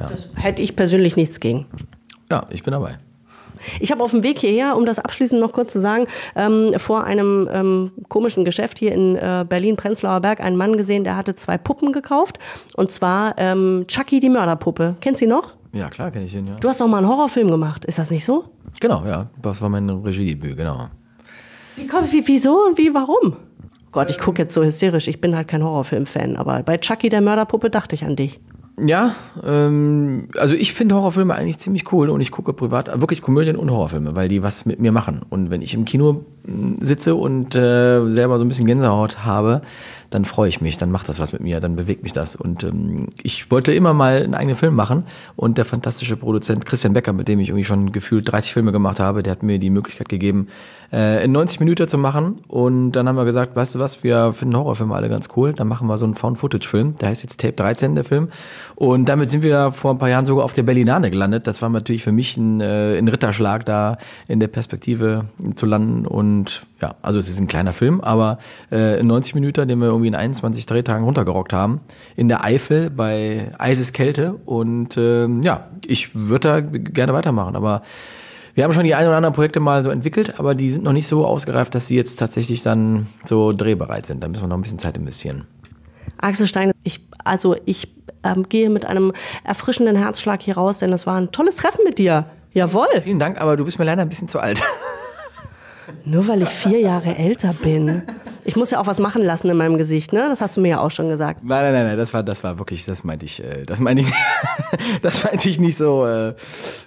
ja. 0.00 0.10
hätte 0.34 0.62
ich 0.62 0.76
persönlich 0.76 1.16
nichts 1.16 1.40
gegen. 1.40 1.66
Ja, 2.30 2.46
ich 2.50 2.62
bin 2.62 2.72
dabei. 2.72 2.98
Ich 3.80 3.90
habe 3.92 4.02
auf 4.02 4.10
dem 4.10 4.22
Weg 4.22 4.38
hierher, 4.38 4.76
um 4.76 4.86
das 4.86 4.98
abschließend 4.98 5.40
noch 5.40 5.52
kurz 5.52 5.72
zu 5.72 5.80
sagen, 5.80 6.06
ähm, 6.36 6.72
vor 6.76 7.04
einem 7.04 7.48
ähm, 7.52 7.92
komischen 8.08 8.44
Geschäft 8.44 8.78
hier 8.78 8.92
in 8.92 9.16
äh, 9.16 9.44
Berlin-Prenzlauer 9.48 10.20
Berg 10.20 10.40
einen 10.40 10.56
Mann 10.56 10.76
gesehen, 10.76 11.04
der 11.04 11.16
hatte 11.16 11.34
zwei 11.34 11.58
Puppen 11.58 11.92
gekauft. 11.92 12.38
Und 12.76 12.90
zwar 12.92 13.34
ähm, 13.38 13.84
Chucky 13.86 14.20
die 14.20 14.28
Mörderpuppe. 14.30 14.96
Kennst 15.00 15.20
du 15.20 15.26
ihn 15.26 15.30
noch? 15.30 15.54
Ja, 15.72 15.90
klar 15.90 16.10
kenne 16.10 16.24
ich 16.24 16.34
ihn, 16.34 16.46
ja. 16.46 16.56
Du 16.56 16.68
hast 16.68 16.80
doch 16.80 16.88
mal 16.88 16.98
einen 16.98 17.08
Horrorfilm 17.08 17.50
gemacht, 17.50 17.84
ist 17.84 17.98
das 17.98 18.10
nicht 18.10 18.24
so? 18.24 18.44
Genau, 18.80 19.04
ja. 19.04 19.26
Das 19.42 19.60
war 19.60 19.68
mein 19.68 19.88
Regiedebüt, 19.88 20.56
genau. 20.56 20.88
Wie 21.76 21.86
kommt, 21.86 22.12
wie, 22.12 22.26
wieso 22.26 22.66
und 22.66 22.78
wie, 22.78 22.94
warum? 22.94 23.36
Gott, 23.92 24.10
ich 24.10 24.18
gucke 24.18 24.42
jetzt 24.42 24.54
so 24.54 24.62
hysterisch. 24.62 25.08
Ich 25.08 25.20
bin 25.20 25.34
halt 25.34 25.48
kein 25.48 25.62
Horrorfilm-Fan, 25.62 26.36
aber 26.36 26.62
bei 26.62 26.76
Chucky 26.78 27.08
der 27.08 27.20
Mörderpuppe 27.20 27.70
dachte 27.70 27.94
ich 27.94 28.04
an 28.04 28.16
dich. 28.16 28.40
Ja, 28.86 29.14
ähm, 29.44 30.28
also 30.36 30.54
ich 30.54 30.72
finde 30.72 30.94
Horrorfilme 30.94 31.34
eigentlich 31.34 31.58
ziemlich 31.58 31.92
cool 31.92 32.10
und 32.10 32.20
ich 32.20 32.30
gucke 32.30 32.52
privat 32.52 33.00
wirklich 33.00 33.22
Komödien 33.22 33.56
und 33.56 33.70
Horrorfilme, 33.70 34.14
weil 34.14 34.28
die 34.28 34.42
was 34.42 34.66
mit 34.66 34.78
mir 34.78 34.92
machen. 34.92 35.22
Und 35.28 35.50
wenn 35.50 35.62
ich 35.62 35.74
im 35.74 35.84
Kino 35.84 36.24
hm, 36.44 36.76
sitze 36.80 37.14
und 37.14 37.56
äh, 37.56 38.08
selber 38.08 38.38
so 38.38 38.44
ein 38.44 38.48
bisschen 38.48 38.66
Gänsehaut 38.66 39.24
habe, 39.24 39.62
dann 40.10 40.24
freue 40.24 40.48
ich 40.48 40.60
mich, 40.60 40.78
dann 40.78 40.90
macht 40.90 41.08
das 41.08 41.20
was 41.20 41.32
mit 41.32 41.42
mir, 41.42 41.60
dann 41.60 41.76
bewegt 41.76 42.02
mich 42.02 42.12
das. 42.12 42.34
Und 42.36 42.64
ähm, 42.64 43.08
ich 43.22 43.50
wollte 43.50 43.74
immer 43.74 43.92
mal 43.92 44.22
einen 44.22 44.34
eigenen 44.34 44.56
Film 44.56 44.74
machen 44.74 45.04
und 45.36 45.58
der 45.58 45.64
fantastische 45.64 46.16
Produzent 46.16 46.64
Christian 46.64 46.94
Becker, 46.94 47.12
mit 47.12 47.28
dem 47.28 47.40
ich 47.40 47.48
irgendwie 47.48 47.64
schon 47.64 47.92
gefühlt 47.92 48.30
30 48.30 48.52
Filme 48.52 48.72
gemacht 48.72 49.00
habe, 49.00 49.22
der 49.22 49.32
hat 49.32 49.42
mir 49.42 49.58
die 49.58 49.70
Möglichkeit 49.70 50.08
gegeben, 50.08 50.48
äh, 50.92 51.24
in 51.24 51.32
90 51.32 51.60
Minuten 51.60 51.88
zu 51.88 51.98
machen. 51.98 52.38
Und 52.48 52.92
dann 52.92 53.08
haben 53.08 53.16
wir 53.16 53.24
gesagt, 53.24 53.54
weißt 53.54 53.74
du 53.74 53.78
was, 53.78 54.02
wir 54.02 54.32
finden 54.32 54.56
Horrorfilme 54.56 54.94
alle 54.94 55.08
ganz 55.08 55.28
cool, 55.36 55.52
dann 55.52 55.68
machen 55.68 55.86
wir 55.88 55.98
so 55.98 56.06
einen 56.06 56.14
Found-Footage-Film, 56.14 56.96
der 56.98 57.10
heißt 57.10 57.22
jetzt 57.22 57.40
Tape 57.40 57.52
13, 57.54 57.94
der 57.94 58.04
Film. 58.04 58.28
Und 58.76 59.08
damit 59.08 59.30
sind 59.30 59.42
wir 59.42 59.72
vor 59.72 59.90
ein 59.90 59.98
paar 59.98 60.08
Jahren 60.08 60.26
sogar 60.26 60.44
auf 60.44 60.54
der 60.54 60.62
Berlinale 60.62 61.10
gelandet. 61.10 61.46
Das 61.46 61.60
war 61.60 61.68
natürlich 61.68 62.02
für 62.02 62.12
mich 62.12 62.36
ein, 62.36 62.60
äh, 62.60 62.96
ein 62.96 63.08
Ritterschlag, 63.08 63.66
da 63.66 63.98
in 64.26 64.40
der 64.40 64.48
Perspektive 64.48 65.26
zu 65.54 65.66
landen 65.66 66.06
und 66.06 66.62
ja, 66.80 66.94
also 67.02 67.18
es 67.18 67.28
ist 67.28 67.40
ein 67.40 67.48
kleiner 67.48 67.72
Film, 67.72 68.00
aber 68.00 68.38
äh, 68.70 69.00
in 69.00 69.08
90 69.08 69.34
Minuten, 69.34 69.66
den 69.66 69.80
wir 69.80 69.88
irgendwie 69.98 70.08
in 70.08 70.14
21 70.14 70.66
Drehtagen 70.66 71.04
runtergerockt 71.04 71.52
haben, 71.52 71.80
in 72.16 72.28
der 72.28 72.44
Eifel 72.44 72.90
bei 72.90 73.52
Eiseskälte. 73.58 74.34
Und 74.46 74.96
ähm, 74.96 75.42
ja, 75.42 75.68
ich 75.86 76.14
würde 76.14 76.48
da 76.48 76.60
gerne 76.60 77.12
weitermachen, 77.12 77.56
aber 77.56 77.82
wir 78.54 78.64
haben 78.64 78.72
schon 78.72 78.84
die 78.84 78.94
ein 78.94 79.06
oder 79.06 79.16
anderen 79.16 79.34
Projekte 79.34 79.60
mal 79.60 79.84
so 79.84 79.90
entwickelt, 79.90 80.38
aber 80.38 80.54
die 80.54 80.70
sind 80.70 80.82
noch 80.82 80.92
nicht 80.92 81.06
so 81.06 81.24
ausgereift, 81.24 81.74
dass 81.74 81.86
sie 81.86 81.94
jetzt 81.94 82.16
tatsächlich 82.16 82.62
dann 82.62 83.06
so 83.24 83.52
drehbereit 83.52 84.06
sind. 84.06 84.22
Da 84.22 84.28
müssen 84.28 84.42
wir 84.42 84.48
noch 84.48 84.56
ein 84.56 84.62
bisschen 84.62 84.80
Zeit 84.80 84.96
investieren. 84.96 85.46
Axel 86.20 86.46
Stein, 86.46 86.72
ich, 86.82 87.06
also 87.24 87.54
ich 87.66 87.88
ähm, 88.24 88.48
gehe 88.48 88.68
mit 88.70 88.84
einem 88.84 89.12
erfrischenden 89.44 89.96
Herzschlag 89.96 90.42
hier 90.42 90.56
raus, 90.56 90.78
denn 90.78 90.90
das 90.90 91.06
war 91.06 91.16
ein 91.16 91.30
tolles 91.30 91.56
Treffen 91.56 91.84
mit 91.84 91.98
dir. 91.98 92.24
Jawohl. 92.52 92.88
Vielen 93.02 93.18
Dank, 93.18 93.40
aber 93.40 93.56
du 93.56 93.64
bist 93.64 93.78
mir 93.78 93.84
leider 93.84 94.02
ein 94.02 94.08
bisschen 94.08 94.28
zu 94.28 94.40
alt. 94.40 94.60
Nur 96.08 96.26
weil 96.26 96.40
ich 96.40 96.48
vier 96.48 96.80
Jahre 96.80 97.16
älter 97.16 97.52
bin. 97.52 98.02
Ich 98.44 98.56
muss 98.56 98.70
ja 98.70 98.80
auch 98.80 98.86
was 98.86 98.98
machen 98.98 99.22
lassen 99.22 99.50
in 99.50 99.56
meinem 99.58 99.76
Gesicht, 99.76 100.14
ne? 100.14 100.20
Das 100.28 100.40
hast 100.40 100.56
du 100.56 100.62
mir 100.62 100.68
ja 100.68 100.80
auch 100.80 100.90
schon 100.90 101.10
gesagt. 101.10 101.44
Nein, 101.44 101.64
nein, 101.64 101.72
nein, 101.74 101.86
nein 101.88 101.98
das 101.98 102.14
war, 102.14 102.22
das 102.22 102.42
war 102.42 102.58
wirklich, 102.58 102.86
das 102.86 103.04
meinte 103.04 103.26
ich, 103.26 103.44
äh, 103.44 103.64
das 103.66 103.78
meinte 103.78 104.04
ich, 104.04 104.12
das 105.02 105.22
meinte 105.22 105.50
ich 105.50 105.60
nicht 105.60 105.76
so, 105.76 106.06
äh, 106.06 106.34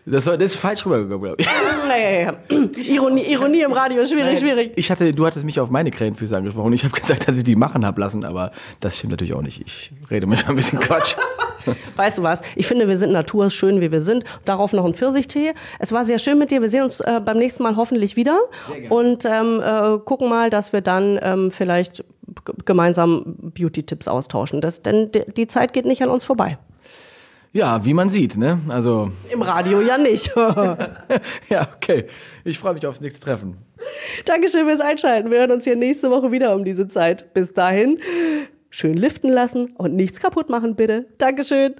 das, 0.07 0.25
war, 0.25 0.37
das 0.37 0.53
ist 0.53 0.57
falsch 0.57 0.85
rübergekommen, 0.87 1.21
glaube 1.21 1.35
ich. 1.39 1.47
Naja, 1.87 2.21
ja. 2.21 2.93
Ironie, 2.93 3.23
Ironie 3.23 3.61
im 3.61 3.73
Radio, 3.73 4.05
schwierig, 4.05 4.23
nein, 4.23 4.37
schwierig. 4.37 4.71
Ich 4.75 4.89
hatte, 4.89 5.13
du 5.13 5.25
hattest 5.25 5.45
mich 5.45 5.59
auf 5.59 5.69
meine 5.69 5.91
Krähenfüße 5.91 6.35
angesprochen. 6.35 6.73
Ich 6.73 6.83
habe 6.83 6.93
gesagt, 6.99 7.27
dass 7.27 7.37
ich 7.37 7.43
die 7.43 7.55
machen 7.55 7.85
habe 7.85 8.01
lassen, 8.01 8.25
aber 8.25 8.51
das 8.79 8.97
stimmt 8.97 9.11
natürlich 9.11 9.33
auch 9.33 9.41
nicht. 9.41 9.61
Ich 9.63 9.91
rede 10.09 10.25
mir 10.25 10.37
schon 10.37 10.51
ein 10.51 10.55
bisschen 10.55 10.79
Quatsch. 10.79 11.15
Weißt 11.95 12.17
du 12.17 12.23
was? 12.23 12.41
Ich 12.55 12.67
finde, 12.67 12.87
wir 12.87 12.97
sind 12.97 13.11
naturschön, 13.11 13.81
wie 13.81 13.91
wir 13.91 14.01
sind. 14.01 14.23
Darauf 14.45 14.73
noch 14.73 14.85
ein 14.85 14.93
Pfirsichtee. 14.93 15.53
Es 15.79 15.91
war 15.91 16.05
sehr 16.05 16.19
schön 16.19 16.37
mit 16.37 16.51
dir. 16.51 16.61
Wir 16.61 16.69
sehen 16.69 16.83
uns 16.83 16.99
äh, 16.99 17.19
beim 17.23 17.37
nächsten 17.37 17.63
Mal 17.63 17.75
hoffentlich 17.75 18.15
wieder 18.15 18.39
und 18.89 19.25
ähm, 19.25 19.61
äh, 19.63 19.97
gucken 19.99 20.29
mal, 20.29 20.49
dass 20.49 20.73
wir 20.73 20.81
dann 20.81 21.19
ähm, 21.21 21.51
vielleicht 21.51 22.03
gemeinsam 22.65 23.35
Beauty-Tipps 23.55 24.07
austauschen. 24.07 24.61
Das, 24.61 24.81
denn 24.81 25.11
die 25.11 25.47
Zeit 25.47 25.73
geht 25.73 25.85
nicht 25.85 26.01
an 26.01 26.09
uns 26.09 26.23
vorbei. 26.23 26.57
Ja, 27.53 27.83
wie 27.83 27.93
man 27.93 28.09
sieht, 28.09 28.37
ne? 28.37 28.61
Also. 28.69 29.11
Im 29.29 29.41
Radio 29.41 29.81
ja 29.81 29.97
nicht. 29.97 30.33
ja, 31.49 31.67
okay. 31.75 32.05
Ich 32.45 32.57
freue 32.59 32.73
mich 32.73 32.85
aufs 32.87 33.01
nächste 33.01 33.19
Treffen. 33.19 33.57
Dankeschön 34.25 34.65
fürs 34.65 34.79
Einschalten. 34.79 35.31
Wir 35.31 35.39
hören 35.39 35.51
uns 35.51 35.65
hier 35.65 35.75
nächste 35.75 36.09
Woche 36.11 36.31
wieder 36.31 36.55
um 36.55 36.63
diese 36.63 36.87
Zeit. 36.87 37.33
Bis 37.33 37.53
dahin, 37.53 37.99
schön 38.71 38.97
liften 38.97 39.29
lassen 39.29 39.75
und 39.77 39.93
nichts 39.93 40.19
kaputt 40.19 40.49
machen, 40.49 40.75
bitte. 40.75 41.05
Dankeschön. 41.19 41.75